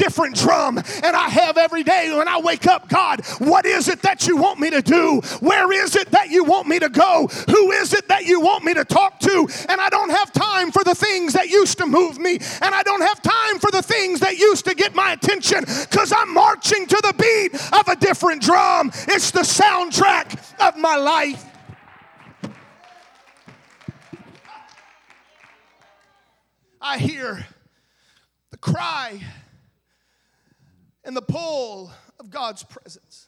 different 0.00 0.34
drum. 0.34 0.78
And 0.78 1.14
I 1.14 1.28
have 1.28 1.58
every 1.58 1.82
day 1.82 2.14
when 2.16 2.26
I 2.26 2.40
wake 2.40 2.66
up, 2.66 2.88
God, 2.88 3.20
what 3.38 3.66
is 3.66 3.88
it 3.88 4.00
that 4.02 4.26
you 4.26 4.38
want 4.38 4.58
me 4.58 4.70
to 4.70 4.80
do? 4.80 5.20
Where 5.40 5.70
is 5.72 5.94
it 5.94 6.10
that 6.12 6.30
you 6.30 6.42
want 6.42 6.66
me 6.66 6.78
to 6.78 6.88
go? 6.88 7.28
Who 7.50 7.70
is 7.72 7.92
it 7.92 8.08
that 8.08 8.24
you 8.24 8.40
want 8.40 8.64
me 8.64 8.72
to 8.74 8.84
talk 8.84 9.20
to? 9.20 9.48
And 9.68 9.78
I 9.80 9.90
don't 9.90 10.10
have 10.10 10.32
time 10.32 10.72
for 10.72 10.82
the 10.84 10.94
things 10.94 11.34
that 11.34 11.50
used 11.50 11.76
to 11.78 11.86
move 11.86 12.18
me, 12.18 12.38
and 12.62 12.74
I 12.74 12.82
don't 12.82 13.02
have 13.02 13.20
time 13.20 13.58
for 13.58 13.70
the 13.70 13.82
things 13.82 14.20
that 14.20 14.38
used 14.38 14.64
to 14.64 14.74
get 14.74 14.94
my 14.94 15.12
attention 15.12 15.60
because 15.60 16.12
I'm 16.16 16.32
marching 16.32 16.86
to 16.86 16.96
the 17.02 17.14
beat 17.18 17.54
of 17.78 17.88
a 17.88 17.96
different 17.96 18.40
drum. 18.40 18.90
It's 19.08 19.30
the 19.30 19.40
soundtrack 19.40 20.38
of 20.66 20.78
my 20.78 20.96
life. 20.96 21.44
I 26.80 26.96
hear 26.96 27.46
the 28.50 28.56
cry 28.56 29.20
and 31.04 31.16
the 31.16 31.22
pull 31.22 31.90
of 32.18 32.30
God's 32.30 32.62
presence. 32.62 33.26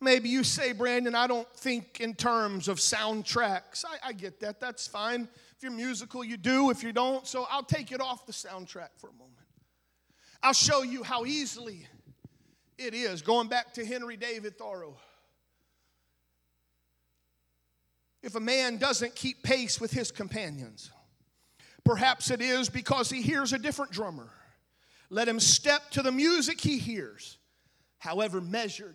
Maybe 0.00 0.30
you 0.30 0.44
say, 0.44 0.72
Brandon, 0.72 1.14
I 1.14 1.26
don't 1.26 1.52
think 1.54 2.00
in 2.00 2.14
terms 2.14 2.68
of 2.68 2.78
soundtracks. 2.78 3.84
I, 3.84 4.08
I, 4.08 4.12
get 4.14 4.40
that. 4.40 4.58
That's 4.58 4.86
fine. 4.86 5.28
If 5.56 5.62
you're 5.62 5.72
musical, 5.72 6.24
you 6.24 6.38
do. 6.38 6.70
If 6.70 6.82
you 6.82 6.92
don't, 6.92 7.26
so 7.26 7.46
I'll 7.50 7.62
take 7.62 7.92
it 7.92 8.00
off 8.00 8.24
the 8.24 8.32
soundtrack 8.32 8.88
for 8.96 9.10
a 9.10 9.12
moment. 9.12 9.36
I'll 10.42 10.54
show 10.54 10.82
you 10.82 11.02
how 11.02 11.26
easily 11.26 11.86
it 12.78 12.94
is. 12.94 13.20
Going 13.20 13.48
back 13.48 13.74
to 13.74 13.84
Henry 13.84 14.16
David 14.16 14.56
Thoreau. 14.56 14.96
If 18.22 18.36
a 18.36 18.40
man 18.40 18.78
doesn't 18.78 19.14
keep 19.14 19.42
pace 19.42 19.78
with 19.78 19.90
his 19.90 20.10
companions, 20.10 20.90
Perhaps 21.84 22.30
it 22.30 22.40
is 22.40 22.68
because 22.68 23.10
he 23.10 23.22
hears 23.22 23.52
a 23.52 23.58
different 23.58 23.92
drummer. 23.92 24.28
Let 25.10 25.28
him 25.28 25.40
step 25.40 25.90
to 25.90 26.02
the 26.02 26.12
music 26.12 26.60
he 26.60 26.78
hears, 26.78 27.36
however 27.98 28.40
measured 28.40 28.94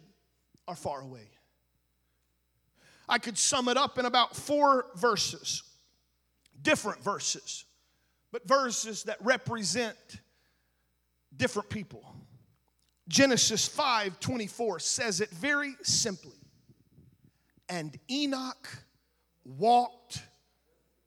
or 0.67 0.75
far 0.75 1.01
away. 1.01 1.29
I 3.07 3.19
could 3.19 3.37
sum 3.37 3.67
it 3.67 3.77
up 3.77 3.99
in 3.99 4.05
about 4.05 4.35
four 4.35 4.87
verses, 4.95 5.61
different 6.61 7.03
verses, 7.03 7.65
but 8.31 8.47
verses 8.47 9.03
that 9.03 9.17
represent 9.21 9.97
different 11.35 11.69
people. 11.69 12.15
Genesis 13.07 13.67
5 13.67 14.19
24 14.19 14.79
says 14.79 15.21
it 15.21 15.29
very 15.29 15.75
simply. 15.83 16.37
And 17.69 17.97
Enoch 18.09 18.67
walked 19.43 20.23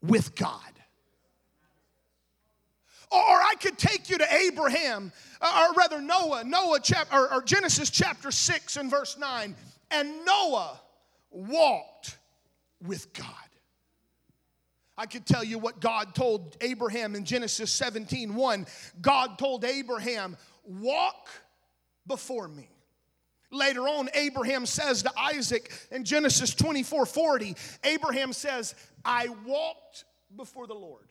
with 0.03 0.35
God. 0.35 0.78
Or 3.11 3.19
I 3.19 3.55
could 3.61 3.79
take 3.79 4.11
you 4.11 4.19
to 4.19 4.35
Abraham, 4.35 5.13
uh, 5.41 5.69
or 5.69 5.75
rather 5.75 6.01
Noah, 6.01 6.45
Noah 6.45 6.81
chapter 6.83 7.17
or, 7.17 7.35
or 7.35 7.43
Genesis 7.43 7.91
chapter 7.91 8.31
6 8.31 8.77
and 8.77 8.91
verse 8.91 9.17
9. 9.19 9.55
And 9.91 10.25
Noah 10.27 10.79
walked 11.31 12.19
with 12.83 13.13
God. 13.15 13.27
I 14.97 15.07
could 15.07 15.25
tell 15.25 15.45
you 15.45 15.59
what 15.59 15.81
God 15.81 16.15
told 16.15 16.57
Abraham 16.61 17.15
in 17.15 17.25
Genesis 17.25 17.71
17 17.73 18.35
1. 18.35 18.67
God 19.01 19.39
told 19.39 19.65
Abraham, 19.65 20.37
Walk 20.65 21.29
before 22.07 22.49
me. 22.49 22.69
Later 23.51 23.83
on, 23.83 24.11
Abraham 24.13 24.67
says 24.67 25.05
to 25.05 25.13
Isaac 25.19 25.73
in 25.91 26.05
Genesis 26.05 26.55
24 26.55 27.07
40, 27.07 27.57
Abraham 27.85 28.33
says, 28.33 28.75
I 29.05 29.29
walked 29.47 30.05
before 30.37 30.67
the 30.67 30.75
Lord. 30.75 31.07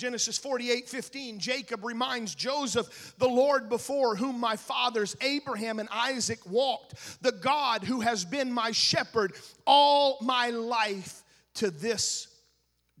Genesis 0.00 0.38
48 0.38 0.88
15, 0.88 1.38
Jacob 1.38 1.84
reminds 1.84 2.34
Joseph, 2.34 3.14
the 3.18 3.28
Lord 3.28 3.68
before 3.68 4.16
whom 4.16 4.40
my 4.40 4.56
fathers 4.56 5.14
Abraham 5.20 5.78
and 5.78 5.90
Isaac 5.92 6.38
walked, 6.50 7.22
the 7.22 7.32
God 7.32 7.84
who 7.84 8.00
has 8.00 8.24
been 8.24 8.50
my 8.50 8.70
shepherd 8.72 9.34
all 9.66 10.16
my 10.22 10.48
life 10.48 11.22
to 11.54 11.70
this 11.70 12.28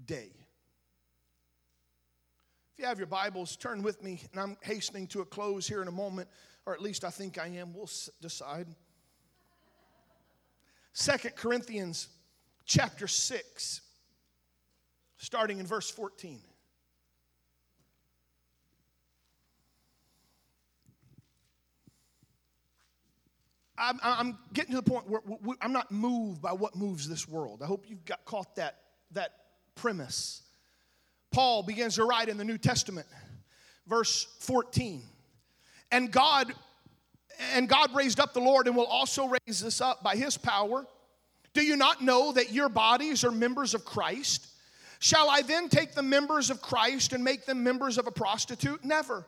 day. 0.04 0.30
If 2.74 2.78
you 2.78 2.84
have 2.84 2.98
your 2.98 3.06
Bibles, 3.06 3.56
turn 3.56 3.82
with 3.82 4.02
me, 4.02 4.20
and 4.32 4.40
I'm 4.40 4.56
hastening 4.62 5.06
to 5.08 5.22
a 5.22 5.24
close 5.24 5.66
here 5.66 5.80
in 5.80 5.88
a 5.88 5.92
moment, 5.92 6.28
or 6.66 6.74
at 6.74 6.82
least 6.82 7.04
I 7.04 7.10
think 7.10 7.38
I 7.38 7.46
am. 7.46 7.72
We'll 7.72 7.90
decide. 8.20 8.66
Second 10.92 11.34
Corinthians 11.34 12.08
chapter 12.66 13.06
6, 13.06 13.80
starting 15.16 15.60
in 15.60 15.66
verse 15.66 15.90
14. 15.90 16.42
I'm, 23.80 23.98
I'm 24.02 24.38
getting 24.52 24.72
to 24.72 24.80
the 24.80 24.88
point 24.88 25.08
where 25.08 25.22
I'm 25.60 25.72
not 25.72 25.90
moved 25.90 26.42
by 26.42 26.52
what 26.52 26.76
moves 26.76 27.08
this 27.08 27.26
world. 27.26 27.62
I 27.62 27.66
hope 27.66 27.86
you've 27.88 28.04
got 28.04 28.24
caught 28.26 28.56
that, 28.56 28.76
that 29.12 29.32
premise. 29.74 30.42
Paul 31.30 31.62
begins 31.62 31.94
to 31.94 32.04
write 32.04 32.28
in 32.28 32.36
the 32.36 32.44
New 32.44 32.58
Testament, 32.58 33.06
verse 33.86 34.26
14. 34.40 35.02
And 35.90 36.12
God 36.12 36.52
and 37.54 37.68
God 37.68 37.94
raised 37.94 38.20
up 38.20 38.34
the 38.34 38.40
Lord 38.40 38.66
and 38.66 38.76
will 38.76 38.84
also 38.84 39.26
raise 39.26 39.64
us 39.64 39.80
up 39.80 40.02
by 40.02 40.14
his 40.14 40.36
power. 40.36 40.86
Do 41.54 41.62
you 41.62 41.74
not 41.74 42.02
know 42.02 42.32
that 42.32 42.52
your 42.52 42.68
bodies 42.68 43.24
are 43.24 43.30
members 43.30 43.72
of 43.74 43.84
Christ? 43.84 44.46
Shall 44.98 45.30
I 45.30 45.40
then 45.40 45.70
take 45.70 45.94
the 45.94 46.02
members 46.02 46.50
of 46.50 46.60
Christ 46.60 47.14
and 47.14 47.24
make 47.24 47.46
them 47.46 47.64
members 47.64 47.96
of 47.96 48.06
a 48.06 48.10
prostitute? 48.10 48.84
Never. 48.84 49.24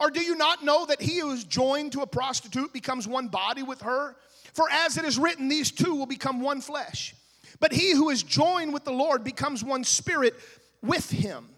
Or 0.00 0.10
do 0.10 0.20
you 0.20 0.36
not 0.36 0.64
know 0.64 0.86
that 0.86 1.00
he 1.00 1.20
who 1.20 1.30
is 1.32 1.44
joined 1.44 1.92
to 1.92 2.00
a 2.00 2.06
prostitute 2.06 2.72
becomes 2.72 3.06
one 3.06 3.28
body 3.28 3.62
with 3.62 3.82
her? 3.82 4.16
For 4.54 4.70
as 4.70 4.96
it 4.96 5.04
is 5.04 5.18
written, 5.18 5.48
these 5.48 5.70
two 5.70 5.94
will 5.94 6.06
become 6.06 6.40
one 6.40 6.60
flesh. 6.60 7.14
But 7.60 7.72
he 7.72 7.92
who 7.92 8.10
is 8.10 8.22
joined 8.22 8.72
with 8.72 8.84
the 8.84 8.92
Lord 8.92 9.24
becomes 9.24 9.62
one 9.62 9.84
spirit 9.84 10.34
with 10.82 11.08
him. 11.10 11.48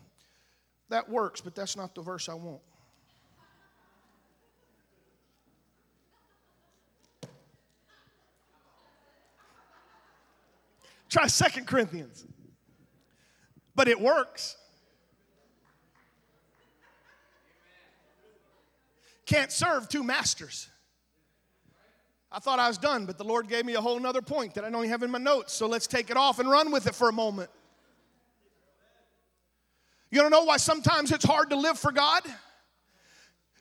That 0.91 1.09
works, 1.09 1.41
but 1.41 1.55
that's 1.55 1.77
not 1.77 1.95
the 1.95 2.03
verse 2.03 2.29
I 2.29 2.35
want. 2.35 2.61
Try 11.09 11.27
Second 11.29 11.67
Corinthians. 11.67 12.27
But 13.75 13.89
it 13.89 14.01
works. 14.01 14.57
Can't 19.27 19.51
serve 19.51 19.89
two 19.89 20.03
masters. 20.03 20.69
I 22.31 22.41
thought 22.41 22.59
I 22.59 22.67
was 22.67 22.79
done, 22.79 23.07
but 23.07 23.17
the 23.17 23.25
Lord 23.25 23.49
gave 23.49 23.65
me 23.65 23.75
a 23.75 23.81
whole 23.81 23.99
nother 24.01 24.21
point 24.21 24.55
that 24.55 24.65
I 24.65 24.71
don't 24.71 24.89
have 24.89 25.03
in 25.03 25.11
my 25.11 25.19
notes. 25.19 25.53
So 25.53 25.69
let's 25.69 25.87
take 25.87 26.11
it 26.11 26.17
off 26.17 26.41
and 26.41 26.51
run 26.51 26.73
with 26.73 26.87
it 26.87 26.95
for 26.95 27.09
a 27.09 27.13
moment. 27.13 27.49
You 30.11 30.21
don't 30.21 30.31
know 30.31 30.45
why 30.45 30.57
sometimes 30.57 31.13
it's 31.13 31.25
hard 31.25 31.51
to 31.51 31.57
live 31.57 31.79
for 31.79 31.93
God? 31.93 32.23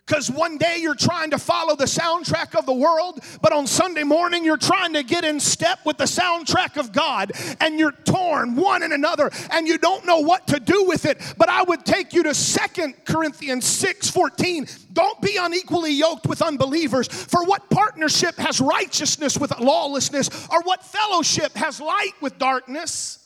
Because 0.06 0.30
one 0.30 0.58
day 0.58 0.80
you're 0.82 0.96
trying 0.96 1.30
to 1.30 1.38
follow 1.38 1.78
the 1.78 1.86
soundtrack 1.86 2.58
of 2.60 2.66
the 2.66 2.74
world, 2.74 3.24
but 3.42 3.54
on 3.54 3.66
Sunday 3.66 4.04
morning 4.04 4.44
you're 4.44 4.58
trying 4.58 4.94
to 4.94 5.04
get 5.04 5.24
in 5.24 5.40
step 5.40 5.80
with 5.86 5.98
the 5.98 6.04
soundtrack 6.04 6.76
of 6.78 6.92
God, 6.92 7.32
and 7.62 7.80
you're 7.80 7.94
torn 7.94 8.58
one 8.58 8.84
and 8.84 8.92
another, 8.92 9.32
and 9.52 9.66
you 9.66 9.78
don't 9.78 10.06
know 10.06 10.20
what 10.20 10.46
to 10.48 10.60
do 10.60 10.84
with 10.84 11.06
it. 11.06 11.22
But 11.38 11.48
I 11.48 11.64
would 11.64 11.86
take 11.86 12.12
you 12.12 12.24
to 12.24 12.34
Second 12.34 12.96
Corinthians 13.06 13.66
6 13.66 14.10
14. 14.10 14.68
Don't 14.92 15.22
be 15.22 15.38
unequally 15.38 15.94
yoked 15.94 16.28
with 16.28 16.42
unbelievers, 16.42 17.08
for 17.08 17.46
what 17.46 17.70
partnership 17.70 18.36
has 18.36 18.60
righteousness 18.60 19.38
with 19.38 19.58
lawlessness, 19.58 20.30
or 20.52 20.62
what 20.64 20.84
fellowship 20.84 21.54
has 21.54 21.80
light 21.80 22.14
with 22.20 22.38
darkness? 22.38 23.23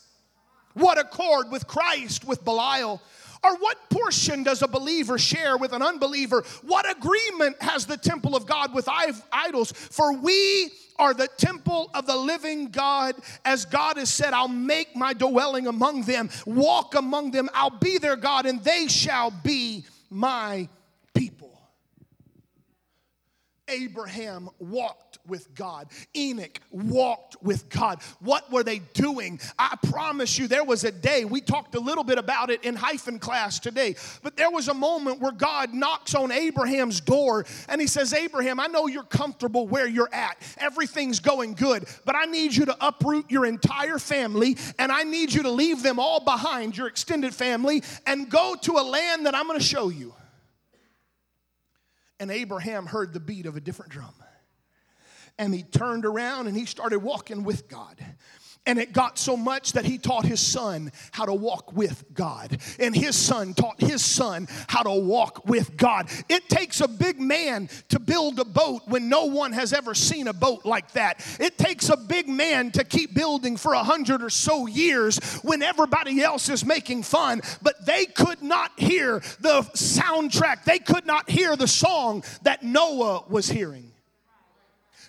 What 0.78 0.98
accord 0.98 1.50
with 1.50 1.68
Christ 1.68 2.26
with 2.26 2.46
Belial? 2.46 3.02
Or 3.44 3.56
what 3.58 3.90
portion 3.90 4.44
does 4.44 4.62
a 4.62 4.68
believer 4.68 5.18
share 5.18 5.58
with 5.58 5.72
an 5.74 5.82
unbeliever? 5.82 6.44
What 6.64 6.90
agreement 6.90 7.62
has 7.62 7.86
the 7.86 7.98
temple 7.98 8.36
of 8.36 8.46
God 8.46 8.74
with 8.74 8.90
idols? 9.32 9.72
For 9.72 10.14
we 10.14 10.72
are 10.98 11.14
the 11.14 11.28
temple 11.38 11.90
of 11.94 12.08
the 12.08 12.16
living 12.16 12.70
God. 12.70 13.16
As 13.46 13.66
God 13.66 13.98
has 13.98 14.10
said, 14.10 14.34
I'll 14.34 14.48
make 14.48 14.96
my 14.96 15.14
dwelling 15.14 15.68
among 15.68 16.04
them, 16.04 16.30
walk 16.46 16.96
among 16.96 17.32
them, 17.32 17.50
I'll 17.54 17.70
be 17.70 18.00
their 18.00 18.16
God, 18.16 18.46
and 18.46 18.64
they 18.64 18.88
shall 18.88 19.32
be 19.32 19.86
my 20.10 20.68
people. 21.14 21.57
Abraham 23.68 24.50
walked 24.60 25.18
with 25.28 25.54
God. 25.56 25.88
Enoch 26.16 26.60
walked 26.72 27.42
with 27.42 27.70
God. 27.70 28.02
What 28.20 28.52
were 28.52 28.64
they 28.64 28.80
doing? 28.94 29.40
I 29.60 29.78
promise 29.90 30.38
you, 30.38 30.48
there 30.48 30.64
was 30.64 30.84
a 30.84 30.92
day, 30.92 31.26
we 31.26 31.42
talked 31.42 31.76
a 31.76 31.80
little 31.80 32.04
bit 32.04 32.18
about 32.18 32.50
it 32.50 32.64
in 32.64 32.76
hyphen 32.76 33.20
class 33.20 33.60
today, 33.60 33.96
but 34.24 34.38
there 34.38 34.50
was 34.50 34.68
a 34.68 34.74
moment 34.74 35.20
where 35.20 35.32
God 35.32 35.74
knocks 35.74 36.16
on 36.16 36.32
Abraham's 36.32 37.02
door 37.02 37.46
and 37.68 37.82
he 37.82 37.88
says, 37.88 38.14
Abraham, 38.14 38.60
I 38.60 38.68
know 38.68 38.88
you're 38.88 39.04
comfortable 39.04 39.68
where 39.68 39.88
you're 39.88 40.14
at. 40.14 40.38
Everything's 40.58 41.20
going 41.20 41.54
good, 41.54 41.86
but 42.06 42.16
I 42.16 42.26
need 42.26 42.56
you 42.56 42.66
to 42.66 42.78
uproot 42.80 43.30
your 43.30 43.46
entire 43.46 44.00
family 44.00 44.58
and 44.80 44.92
I 44.92 45.04
need 45.04 45.34
you 45.34 45.44
to 45.44 45.52
leave 45.52 45.84
them 45.84 46.00
all 46.00 46.20
behind, 46.20 46.78
your 46.78 46.88
extended 46.88 47.34
family, 47.34 47.84
and 48.06 48.30
go 48.30 48.56
to 48.62 48.74
a 48.74 48.84
land 48.84 49.26
that 49.26 49.36
I'm 49.36 49.48
going 49.48 49.60
to 49.60 49.66
show 49.66 49.90
you. 49.90 50.14
And 52.20 52.32
Abraham 52.32 52.86
heard 52.86 53.14
the 53.14 53.20
beat 53.20 53.46
of 53.46 53.56
a 53.56 53.62
different 53.62 53.92
drum 53.92 54.14
and 55.38 55.54
he 55.54 55.64
turned 55.64 56.06
around 56.06 56.48
and 56.48 56.58
he 56.58 56.66
started 56.66 57.00
walking 57.00 57.44
with 57.44 57.68
God. 57.68 58.04
And 58.68 58.78
it 58.78 58.92
got 58.92 59.18
so 59.18 59.38
much 59.38 59.72
that 59.72 59.86
he 59.86 59.98
taught 59.98 60.26
his 60.26 60.42
son 60.42 60.92
how 61.12 61.26
to 61.26 61.34
walk 61.34 61.72
with 61.72 62.04
God. 62.14 62.60
And 62.80 62.94
his 62.94 63.16
son 63.16 63.54
taught 63.54 63.80
his 63.80 64.04
son 64.04 64.48
how 64.68 64.84
to 64.84 64.92
walk 64.92 65.48
with 65.48 65.78
God. 65.78 66.10
It 66.28 66.50
takes 66.50 66.82
a 66.82 66.88
big 66.88 67.18
man 67.20 67.70
to 67.88 67.98
build 67.98 68.40
a 68.40 68.46
boat 68.46 68.82
when 68.86 69.08
no 69.08 69.26
one 69.26 69.54
has 69.54 69.72
ever 69.72 69.96
seen 69.96 70.28
a 70.28 70.34
boat 70.34 70.66
like 70.66 70.92
that. 70.92 71.26
It 71.40 71.58
takes 71.58 71.88
a 71.88 71.96
big 71.96 72.28
man 72.28 72.72
to 72.72 72.84
keep 72.84 73.16
building 73.16 73.56
for 73.56 73.74
a 73.74 73.84
hundred 73.84 74.22
or 74.22 74.30
so 74.30 74.68
years 74.68 75.18
when 75.44 75.64
everybody 75.64 76.22
else 76.22 76.50
is 76.50 76.66
making 76.66 77.04
fun. 77.04 77.42
But 77.62 77.86
they 77.86 78.06
could 78.06 78.44
not 78.44 78.78
hear 78.78 79.22
the 79.40 79.62
soundtrack, 79.76 80.66
they 80.66 80.80
could 80.80 81.06
not 81.06 81.30
hear 81.30 81.56
the 81.56 81.68
song 81.68 82.26
that 82.42 82.64
Noah 82.64 83.24
was 83.30 83.48
hearing. 83.48 83.94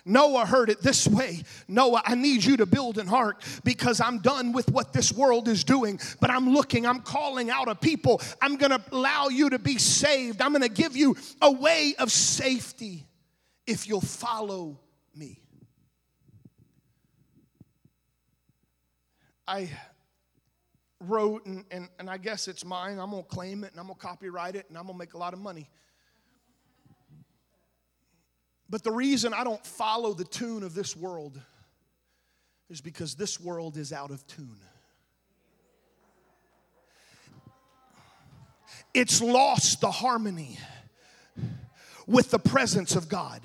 Noah 0.05 0.45
heard 0.45 0.69
it 0.69 0.81
this 0.81 1.07
way 1.07 1.43
Noah, 1.67 2.01
I 2.05 2.15
need 2.15 2.43
you 2.43 2.57
to 2.57 2.65
build 2.65 2.97
an 2.97 3.09
ark 3.09 3.41
because 3.63 4.01
I'm 4.01 4.19
done 4.19 4.51
with 4.51 4.71
what 4.71 4.93
this 4.93 5.11
world 5.11 5.47
is 5.47 5.63
doing. 5.63 5.99
But 6.19 6.29
I'm 6.29 6.49
looking, 6.49 6.85
I'm 6.85 7.01
calling 7.01 7.49
out 7.49 7.67
a 7.67 7.75
people. 7.75 8.21
I'm 8.41 8.57
going 8.57 8.71
to 8.71 8.81
allow 8.91 9.27
you 9.27 9.49
to 9.51 9.59
be 9.59 9.77
saved. 9.77 10.41
I'm 10.41 10.51
going 10.51 10.61
to 10.61 10.69
give 10.69 10.95
you 10.95 11.15
a 11.41 11.51
way 11.51 11.95
of 11.99 12.11
safety 12.11 13.05
if 13.65 13.87
you'll 13.87 14.01
follow 14.01 14.79
me. 15.15 15.39
I 19.47 19.69
wrote, 21.01 21.45
and, 21.45 21.65
and, 21.71 21.89
and 21.97 22.09
I 22.09 22.17
guess 22.17 22.47
it's 22.47 22.63
mine. 22.65 22.99
I'm 22.99 23.11
going 23.11 23.23
to 23.23 23.29
claim 23.29 23.63
it 23.63 23.71
and 23.71 23.79
I'm 23.79 23.87
going 23.87 23.97
to 23.97 24.05
copyright 24.05 24.55
it 24.55 24.65
and 24.69 24.77
I'm 24.77 24.85
going 24.85 24.95
to 24.95 24.99
make 24.99 25.13
a 25.13 25.17
lot 25.17 25.33
of 25.33 25.39
money. 25.39 25.69
But 28.69 28.83
the 28.83 28.91
reason 28.91 29.33
I 29.33 29.43
don't 29.43 29.65
follow 29.65 30.13
the 30.13 30.23
tune 30.23 30.63
of 30.63 30.73
this 30.73 30.95
world 30.95 31.39
is 32.69 32.81
because 32.81 33.15
this 33.15 33.39
world 33.39 33.77
is 33.77 33.91
out 33.91 34.11
of 34.11 34.25
tune. 34.27 34.59
It's 38.93 39.21
lost 39.21 39.81
the 39.81 39.91
harmony 39.91 40.59
with 42.07 42.31
the 42.31 42.39
presence 42.39 42.95
of 42.95 43.09
God. 43.09 43.41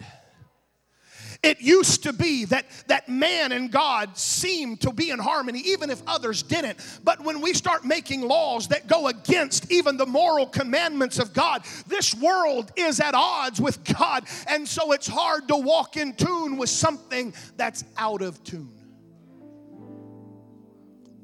It 1.45 1.61
used 1.61 2.05
to 2.05 2.15
be 2.15 2.47
that, 2.47 2.65
that 2.87 3.07
man 3.07 3.53
and 3.53 3.71
God 3.71 4.17
seemed 4.17 4.81
to 4.81 4.91
be 4.91 5.11
in 5.11 5.19
harmony, 5.19 5.61
even 5.67 5.91
if 5.91 6.01
others 6.07 6.43
didn't. 6.43 6.79
But 7.05 7.23
when 7.23 7.43
we 7.43 7.53
start 7.53 7.85
making 7.85 8.23
laws 8.23 8.69
that 8.69 8.87
go 8.87 9.09
against 9.09 9.71
even 9.71 9.99
the 9.99 10.07
moral 10.07 10.47
commandments 10.47 11.19
of 11.19 11.35
God, 11.35 11.63
this 11.87 12.15
world 12.15 12.73
is 12.77 12.99
at 12.99 13.15
odds 13.15 13.61
with 13.61 13.85
God. 13.85 14.25
And 14.49 14.67
so 14.67 14.93
it's 14.93 15.07
hard 15.07 15.47
to 15.49 15.57
walk 15.57 15.99
in 15.99 16.15
tune 16.15 16.57
with 16.57 16.71
something 16.71 17.35
that's 17.59 17.85
out 17.99 18.23
of 18.23 18.43
tune. 18.43 18.73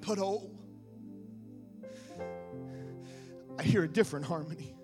But 0.06 0.18
oh, 0.18 0.50
I 3.59 3.62
hear 3.62 3.85
a 3.85 3.88
different 3.88 4.26
harmony. 4.26 4.74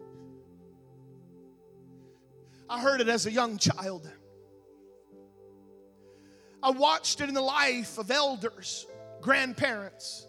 I 2.71 2.81
heard 2.81 3.03
it 3.03 3.09
as 3.09 3.27
a 3.27 3.31
young 3.31 3.59
child. 3.59 4.11
I 6.67 6.71
watched 6.71 7.21
it 7.21 7.29
in 7.29 7.35
the 7.37 7.41
life 7.41 7.97
of 7.97 8.11
elders, 8.11 8.87
grandparents, 9.21 10.27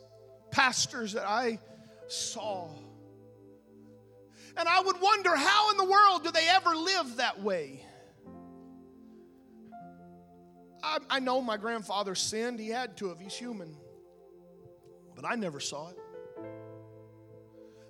pastors 0.51 1.13
that 1.13 1.27
I 1.27 1.57
saw. 2.07 2.69
And 4.55 4.69
I 4.69 4.79
would 4.81 5.01
wonder 5.01 5.35
how 5.35 5.71
in 5.71 5.77
the 5.77 5.83
world 5.85 6.23
do 6.23 6.29
they 6.29 6.47
ever 6.47 6.75
live 6.75 7.15
that 7.15 7.41
way? 7.41 7.83
I, 10.83 10.99
I, 11.09 11.19
know 11.21 11.41
my 11.41 11.57
grandfather 11.57 12.13
sinned, 12.13 12.59
he 12.59 12.69
had 12.69 12.97
to 12.97 13.09
if 13.09 13.19
he's 13.19 13.33
human, 13.33 13.75
but 15.15 15.25
I 15.25 15.33
never 15.33 15.59
saw 15.59 15.89
it. 15.89 15.97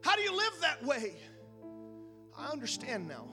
How 0.05 0.15
do 0.15 0.21
you 0.21 0.33
live 0.33 0.53
that 0.61 0.85
way? 0.85 1.17
I 2.37 2.47
understand 2.47 3.09
now. 3.09 3.27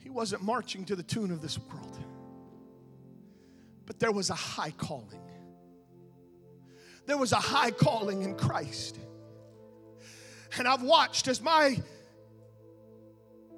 He 0.00 0.10
wasn't 0.10 0.42
marching 0.42 0.84
to 0.86 0.96
the 0.96 1.04
tune 1.04 1.30
of 1.30 1.40
this 1.40 1.60
world. 1.60 1.96
But 3.86 3.98
there 3.98 4.12
was 4.12 4.30
a 4.30 4.34
high 4.34 4.72
calling. 4.72 5.20
There 7.06 7.18
was 7.18 7.32
a 7.32 7.36
high 7.36 7.70
calling 7.70 8.22
in 8.22 8.36
Christ. 8.36 8.98
And 10.58 10.68
I've 10.68 10.82
watched 10.82 11.28
as 11.28 11.40
my 11.40 11.76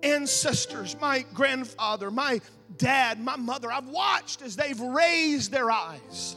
ancestors, 0.02 0.96
my 1.00 1.24
grandfather, 1.34 2.10
my 2.10 2.40
dad, 2.76 3.20
my 3.20 3.36
mother, 3.36 3.70
I've 3.70 3.88
watched 3.88 4.42
as 4.42 4.56
they've 4.56 4.78
raised 4.78 5.50
their 5.50 5.70
eyes, 5.70 6.36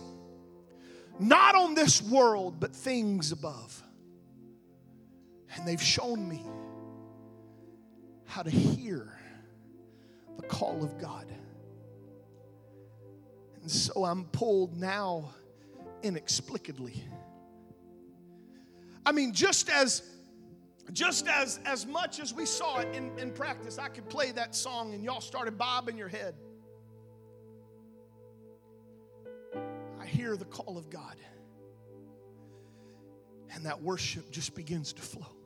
not 1.20 1.56
on 1.56 1.76
this 1.76 2.02
world, 2.02 2.60
but 2.60 2.76
things 2.76 3.32
above. 3.32 3.84
And 5.56 5.68
they've 5.68 5.82
shown 5.82 6.28
me 6.28 6.44
how 8.26 8.44
to 8.44 8.50
hear 8.50 9.12
the 10.38 10.44
call 10.44 10.84
of 10.84 11.00
God. 11.00 11.32
And 13.68 13.72
so 13.74 14.06
I'm 14.06 14.24
pulled 14.24 14.78
now 14.78 15.34
inexplicably. 16.02 17.04
I 19.06 19.12
mean, 19.12 19.34
just 19.34 19.70
as 19.70 20.04
just 20.94 21.28
as 21.28 21.60
as 21.66 21.86
much 21.86 22.22
as 22.22 22.34
we 22.34 22.46
saw 22.46 22.80
it 22.80 22.96
in, 22.96 23.12
in 23.20 23.34
practice, 23.34 23.78
I 23.78 23.90
could 23.90 24.08
play 24.08 24.32
that 24.32 24.56
song 24.56 24.94
and 24.94 25.04
y'all 25.04 25.20
started 25.20 25.58
bobbing 25.58 25.98
your 25.98 26.08
head. 26.08 26.36
I 30.00 30.06
hear 30.06 30.38
the 30.38 30.46
call 30.46 30.78
of 30.78 30.90
God. 30.90 31.18
And 33.54 33.66
that 33.66 33.82
worship 33.82 34.32
just 34.32 34.56
begins 34.56 34.94
to 34.94 35.02
flow. 35.02 35.37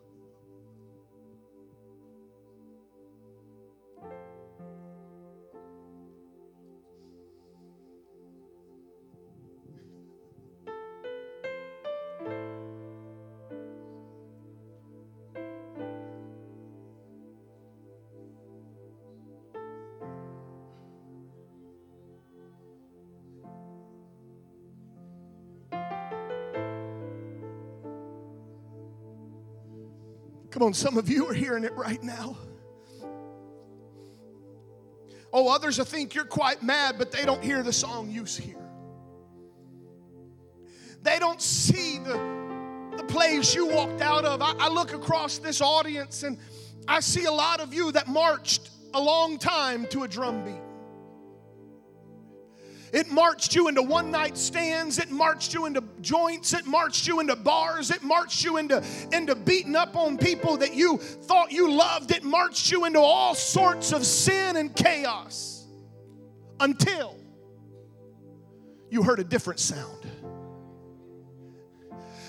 Come 30.61 30.67
on, 30.67 30.73
some 30.75 30.95
of 30.95 31.09
you 31.09 31.27
are 31.27 31.33
hearing 31.33 31.63
it 31.63 31.73
right 31.73 32.03
now. 32.03 32.37
Oh, 35.33 35.51
others 35.51 35.79
I 35.79 35.83
think 35.85 36.13
you're 36.13 36.23
quite 36.23 36.61
mad, 36.61 36.99
but 36.99 37.11
they 37.11 37.25
don't 37.25 37.43
hear 37.43 37.63
the 37.63 37.73
song 37.73 38.11
you 38.11 38.25
hear. 38.25 38.61
They 41.01 41.17
don't 41.17 41.41
see 41.41 41.97
the, 41.97 42.93
the 42.95 43.03
place 43.05 43.55
you 43.55 43.65
walked 43.65 44.01
out 44.01 44.23
of. 44.23 44.43
I, 44.43 44.53
I 44.59 44.69
look 44.69 44.93
across 44.93 45.39
this 45.39 45.61
audience 45.61 46.21
and 46.21 46.37
I 46.87 46.99
see 46.99 47.25
a 47.25 47.31
lot 47.31 47.59
of 47.59 47.73
you 47.73 47.91
that 47.93 48.07
marched 48.07 48.69
a 48.93 49.01
long 49.01 49.39
time 49.39 49.87
to 49.87 50.03
a 50.03 50.07
drum 50.07 50.45
beat. 50.45 50.60
It 52.91 53.09
marched 53.09 53.55
you 53.55 53.67
into 53.69 53.81
one 53.81 54.11
night 54.11 54.37
stands. 54.37 54.99
It 54.99 55.09
marched 55.09 55.53
you 55.53 55.65
into 55.65 55.83
joints. 56.01 56.53
It 56.53 56.65
marched 56.65 57.07
you 57.07 57.19
into 57.21 57.35
bars. 57.35 57.89
It 57.89 58.03
marched 58.03 58.43
you 58.43 58.57
into, 58.57 58.83
into 59.13 59.33
beating 59.35 59.75
up 59.75 59.95
on 59.95 60.17
people 60.17 60.57
that 60.57 60.73
you 60.73 60.97
thought 60.97 61.51
you 61.51 61.71
loved. 61.71 62.11
It 62.11 62.23
marched 62.23 62.69
you 62.69 62.85
into 62.85 62.99
all 62.99 63.33
sorts 63.33 63.93
of 63.93 64.05
sin 64.05 64.57
and 64.57 64.75
chaos 64.75 65.65
until 66.59 67.17
you 68.89 69.03
heard 69.03 69.19
a 69.19 69.23
different 69.23 69.59
sound 69.59 70.10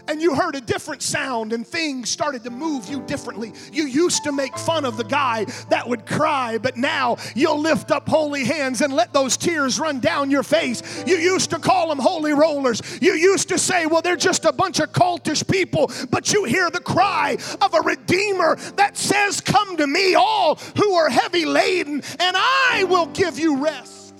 and 0.08 0.20
you 0.20 0.34
heard 0.34 0.54
a 0.54 0.60
different 0.60 1.02
sound 1.02 1.52
and 1.52 1.66
things 1.66 2.10
started 2.10 2.42
to 2.44 2.50
move 2.50 2.88
you 2.88 3.00
differently. 3.02 3.52
You 3.72 3.84
used 3.84 4.24
to 4.24 4.32
make 4.32 4.56
fun 4.58 4.84
of 4.84 4.96
the 4.96 5.04
guy 5.04 5.44
that 5.70 5.88
would 5.88 6.06
cry, 6.06 6.58
but 6.58 6.76
now 6.76 7.16
you'll 7.34 7.60
lift 7.60 7.90
up 7.90 8.08
holy 8.08 8.44
hands 8.44 8.80
and 8.80 8.92
let 8.92 9.12
those 9.12 9.36
tears 9.36 9.78
run 9.78 10.00
down 10.00 10.30
your 10.30 10.42
face. 10.42 10.82
You 11.06 11.16
used 11.16 11.50
to 11.50 11.58
call 11.58 11.88
them 11.88 11.98
holy 11.98 12.32
rollers. 12.32 12.82
You 13.00 13.14
used 13.14 13.48
to 13.50 13.58
say, 13.58 13.86
well, 13.86 14.02
they're 14.02 14.16
just 14.16 14.44
a 14.44 14.52
bunch 14.52 14.80
of 14.80 14.92
cultish 14.92 15.48
people, 15.48 15.90
but 16.10 16.32
you 16.32 16.44
hear 16.44 16.70
the 16.70 16.80
cry 16.80 17.36
of 17.60 17.74
a 17.74 17.80
redeemer 17.80 18.56
that 18.76 18.96
says, 18.96 19.40
Come 19.40 19.76
to 19.76 19.86
me, 19.86 20.14
all 20.14 20.56
who 20.76 20.94
are 20.94 21.08
heavy 21.08 21.44
laden, 21.44 22.02
and 22.18 22.36
I 22.36 22.84
will 22.88 23.06
give 23.06 23.38
you 23.38 23.62
rest. 23.62 24.14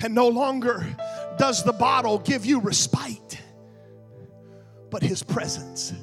And 0.00 0.14
no 0.14 0.28
longer 0.28 0.86
does 1.38 1.64
the 1.64 1.72
bottle 1.72 2.18
give 2.18 2.44
you 2.44 2.60
respite 2.60 3.40
but 4.94 5.02
his 5.02 5.24
presence. 5.24 5.92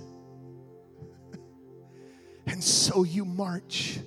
And 2.48 2.62
so 2.62 3.04
you 3.04 3.24
march 3.24 4.00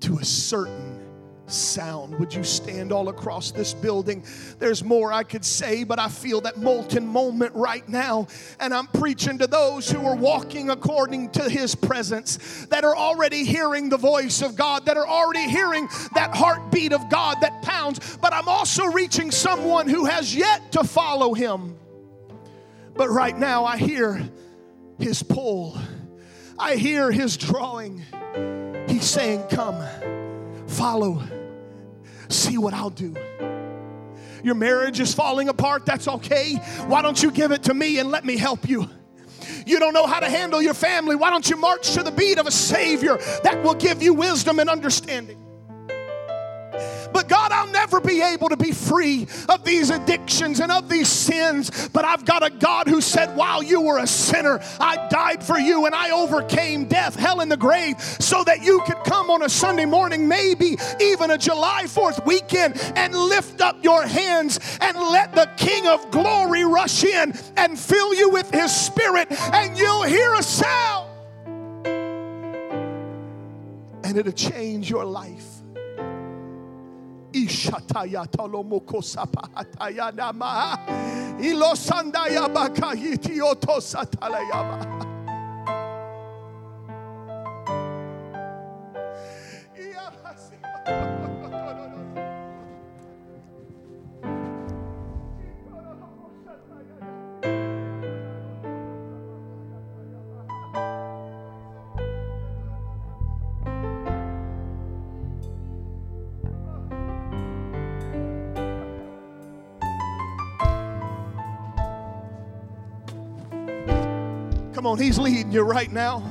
to 0.00 0.18
a 0.18 0.24
certain 0.24 1.00
sound. 1.46 2.18
Would 2.18 2.34
you 2.34 2.42
stand 2.42 2.90
all 2.90 3.08
across 3.10 3.52
this 3.52 3.72
building? 3.72 4.24
There's 4.58 4.82
more 4.82 5.12
I 5.12 5.22
could 5.22 5.44
say, 5.44 5.84
but 5.84 6.00
I 6.00 6.08
feel 6.08 6.40
that 6.40 6.58
molten 6.58 7.06
moment 7.06 7.54
right 7.54 7.88
now. 7.88 8.26
And 8.58 8.74
I'm 8.74 8.88
preaching 8.88 9.38
to 9.38 9.46
those 9.46 9.88
who 9.88 10.04
are 10.04 10.16
walking 10.16 10.70
according 10.70 11.30
to 11.32 11.48
his 11.48 11.76
presence, 11.76 12.66
that 12.70 12.82
are 12.82 12.96
already 12.96 13.44
hearing 13.44 13.90
the 13.90 13.98
voice 13.98 14.42
of 14.42 14.56
God, 14.56 14.86
that 14.86 14.96
are 14.96 15.06
already 15.06 15.48
hearing 15.48 15.86
that 16.14 16.34
heartbeat 16.34 16.92
of 16.92 17.08
God 17.10 17.36
that 17.42 17.62
pounds. 17.62 18.18
But 18.20 18.32
I'm 18.32 18.48
also 18.48 18.86
reaching 18.86 19.30
someone 19.30 19.88
who 19.88 20.06
has 20.06 20.34
yet 20.34 20.72
to 20.72 20.82
follow 20.82 21.32
him. 21.32 21.76
But 22.96 23.10
right 23.10 23.36
now, 23.36 23.64
I 23.64 23.76
hear 23.76 24.28
his 24.98 25.22
pull, 25.22 25.76
I 26.58 26.76
hear 26.76 27.10
his 27.10 27.36
drawing. 27.36 28.02
He's 28.86 29.04
saying, 29.04 29.44
Come, 29.50 29.82
follow, 30.66 31.22
see 32.28 32.58
what 32.58 32.74
I'll 32.74 32.90
do. 32.90 33.14
Your 34.44 34.54
marriage 34.54 35.00
is 35.00 35.14
falling 35.14 35.48
apart, 35.48 35.86
that's 35.86 36.06
okay. 36.06 36.56
Why 36.86 37.00
don't 37.00 37.20
you 37.20 37.30
give 37.30 37.50
it 37.50 37.64
to 37.64 37.74
me 37.74 37.98
and 37.98 38.10
let 38.10 38.24
me 38.24 38.36
help 38.36 38.68
you? 38.68 38.88
You 39.66 39.78
don't 39.78 39.94
know 39.94 40.06
how 40.06 40.20
to 40.20 40.28
handle 40.28 40.60
your 40.60 40.74
family. 40.74 41.16
Why 41.16 41.30
don't 41.30 41.48
you 41.48 41.56
march 41.56 41.92
to 41.92 42.02
the 42.02 42.10
beat 42.10 42.38
of 42.38 42.46
a 42.46 42.50
Savior 42.50 43.16
that 43.42 43.62
will 43.62 43.74
give 43.74 44.02
you 44.02 44.14
wisdom 44.14 44.58
and 44.58 44.68
understanding? 44.68 45.40
But 47.12 47.28
God, 47.28 47.52
I'll 47.52 47.70
never 47.70 47.83
be 48.14 48.22
able 48.22 48.48
to 48.48 48.56
be 48.56 48.72
free 48.72 49.26
of 49.48 49.64
these 49.64 49.90
addictions 49.90 50.60
and 50.60 50.70
of 50.70 50.88
these 50.88 51.08
sins. 51.08 51.88
But 51.88 52.04
I've 52.04 52.24
got 52.24 52.44
a 52.44 52.50
God 52.50 52.86
who 52.86 53.00
said, 53.00 53.36
while 53.36 53.62
you 53.62 53.80
were 53.80 53.98
a 53.98 54.06
sinner, 54.06 54.60
I 54.78 55.08
died 55.08 55.42
for 55.42 55.58
you 55.58 55.86
and 55.86 55.94
I 55.94 56.10
overcame 56.10 56.86
death, 56.86 57.16
hell, 57.16 57.40
and 57.40 57.50
the 57.50 57.56
grave 57.56 58.00
so 58.00 58.44
that 58.44 58.62
you 58.62 58.80
could 58.86 59.02
come 59.04 59.30
on 59.30 59.42
a 59.42 59.48
Sunday 59.48 59.86
morning, 59.86 60.28
maybe 60.28 60.76
even 61.00 61.30
a 61.30 61.38
July 61.38 61.84
4th 61.84 62.24
weekend, 62.26 62.80
and 62.96 63.14
lift 63.14 63.60
up 63.60 63.82
your 63.82 64.02
hands 64.02 64.58
and 64.80 64.96
let 64.96 65.34
the 65.34 65.50
King 65.56 65.86
of 65.86 66.10
glory 66.10 66.64
rush 66.64 67.04
in 67.04 67.32
and 67.56 67.78
fill 67.78 68.14
you 68.14 68.30
with 68.30 68.50
his 68.50 68.74
spirit, 68.74 69.28
and 69.30 69.76
you'll 69.78 70.02
hear 70.02 70.34
a 70.34 70.42
sound. 70.42 71.10
And 74.04 74.18
it'll 74.18 74.32
change 74.32 74.90
your 74.90 75.04
life. 75.04 75.53
Ishataya 77.34 78.26
talomoko 78.30 79.02
sapahataya 79.02 80.14
nama. 80.14 80.78
Ilosandaya 81.38 82.46
bakayiti 82.48 83.42
otosatalaya. 83.42 84.94
Come 114.84 114.92
on, 114.92 114.98
He's 114.98 115.18
leading 115.18 115.50
you 115.50 115.62
right 115.62 115.90
now. 115.90 116.22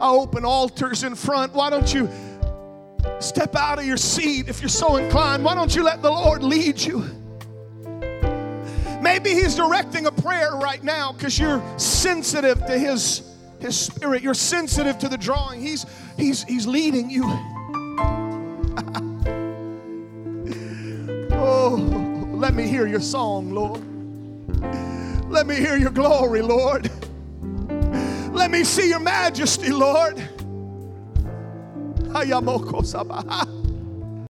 I 0.00 0.08
open 0.08 0.44
altars 0.44 1.02
in 1.02 1.16
front. 1.16 1.52
Why 1.54 1.70
don't 1.70 1.92
you 1.92 2.08
step 3.18 3.56
out 3.56 3.80
of 3.80 3.84
your 3.84 3.96
seat 3.96 4.48
if 4.48 4.62
you're 4.62 4.68
so 4.68 4.94
inclined? 4.94 5.44
Why 5.44 5.56
don't 5.56 5.74
you 5.74 5.82
let 5.82 6.02
the 6.02 6.10
Lord 6.12 6.44
lead 6.44 6.80
you? 6.80 7.00
Maybe 9.02 9.30
He's 9.30 9.56
directing 9.56 10.06
a 10.06 10.12
prayer 10.12 10.52
right 10.52 10.84
now 10.84 11.10
because 11.10 11.36
you're 11.36 11.60
sensitive 11.80 12.64
to 12.66 12.78
His, 12.78 13.34
His 13.58 13.76
Spirit. 13.76 14.22
You're 14.22 14.34
sensitive 14.34 15.00
to 15.00 15.08
the 15.08 15.18
drawing. 15.18 15.60
He's, 15.60 15.84
he's, 16.16 16.44
he's 16.44 16.68
leading 16.68 17.10
you. 17.10 17.24
oh, 21.32 22.28
let 22.34 22.54
me 22.54 22.68
hear 22.68 22.86
your 22.86 23.00
song, 23.00 23.50
Lord. 23.50 23.93
Let 25.34 25.48
me 25.48 25.56
hear 25.56 25.76
your 25.76 25.90
glory, 25.90 26.42
Lord. 26.42 26.88
Let 28.32 28.52
me 28.52 28.62
see 28.62 28.88
your 28.88 29.00
majesty, 29.00 29.72
Lord. 29.72 30.16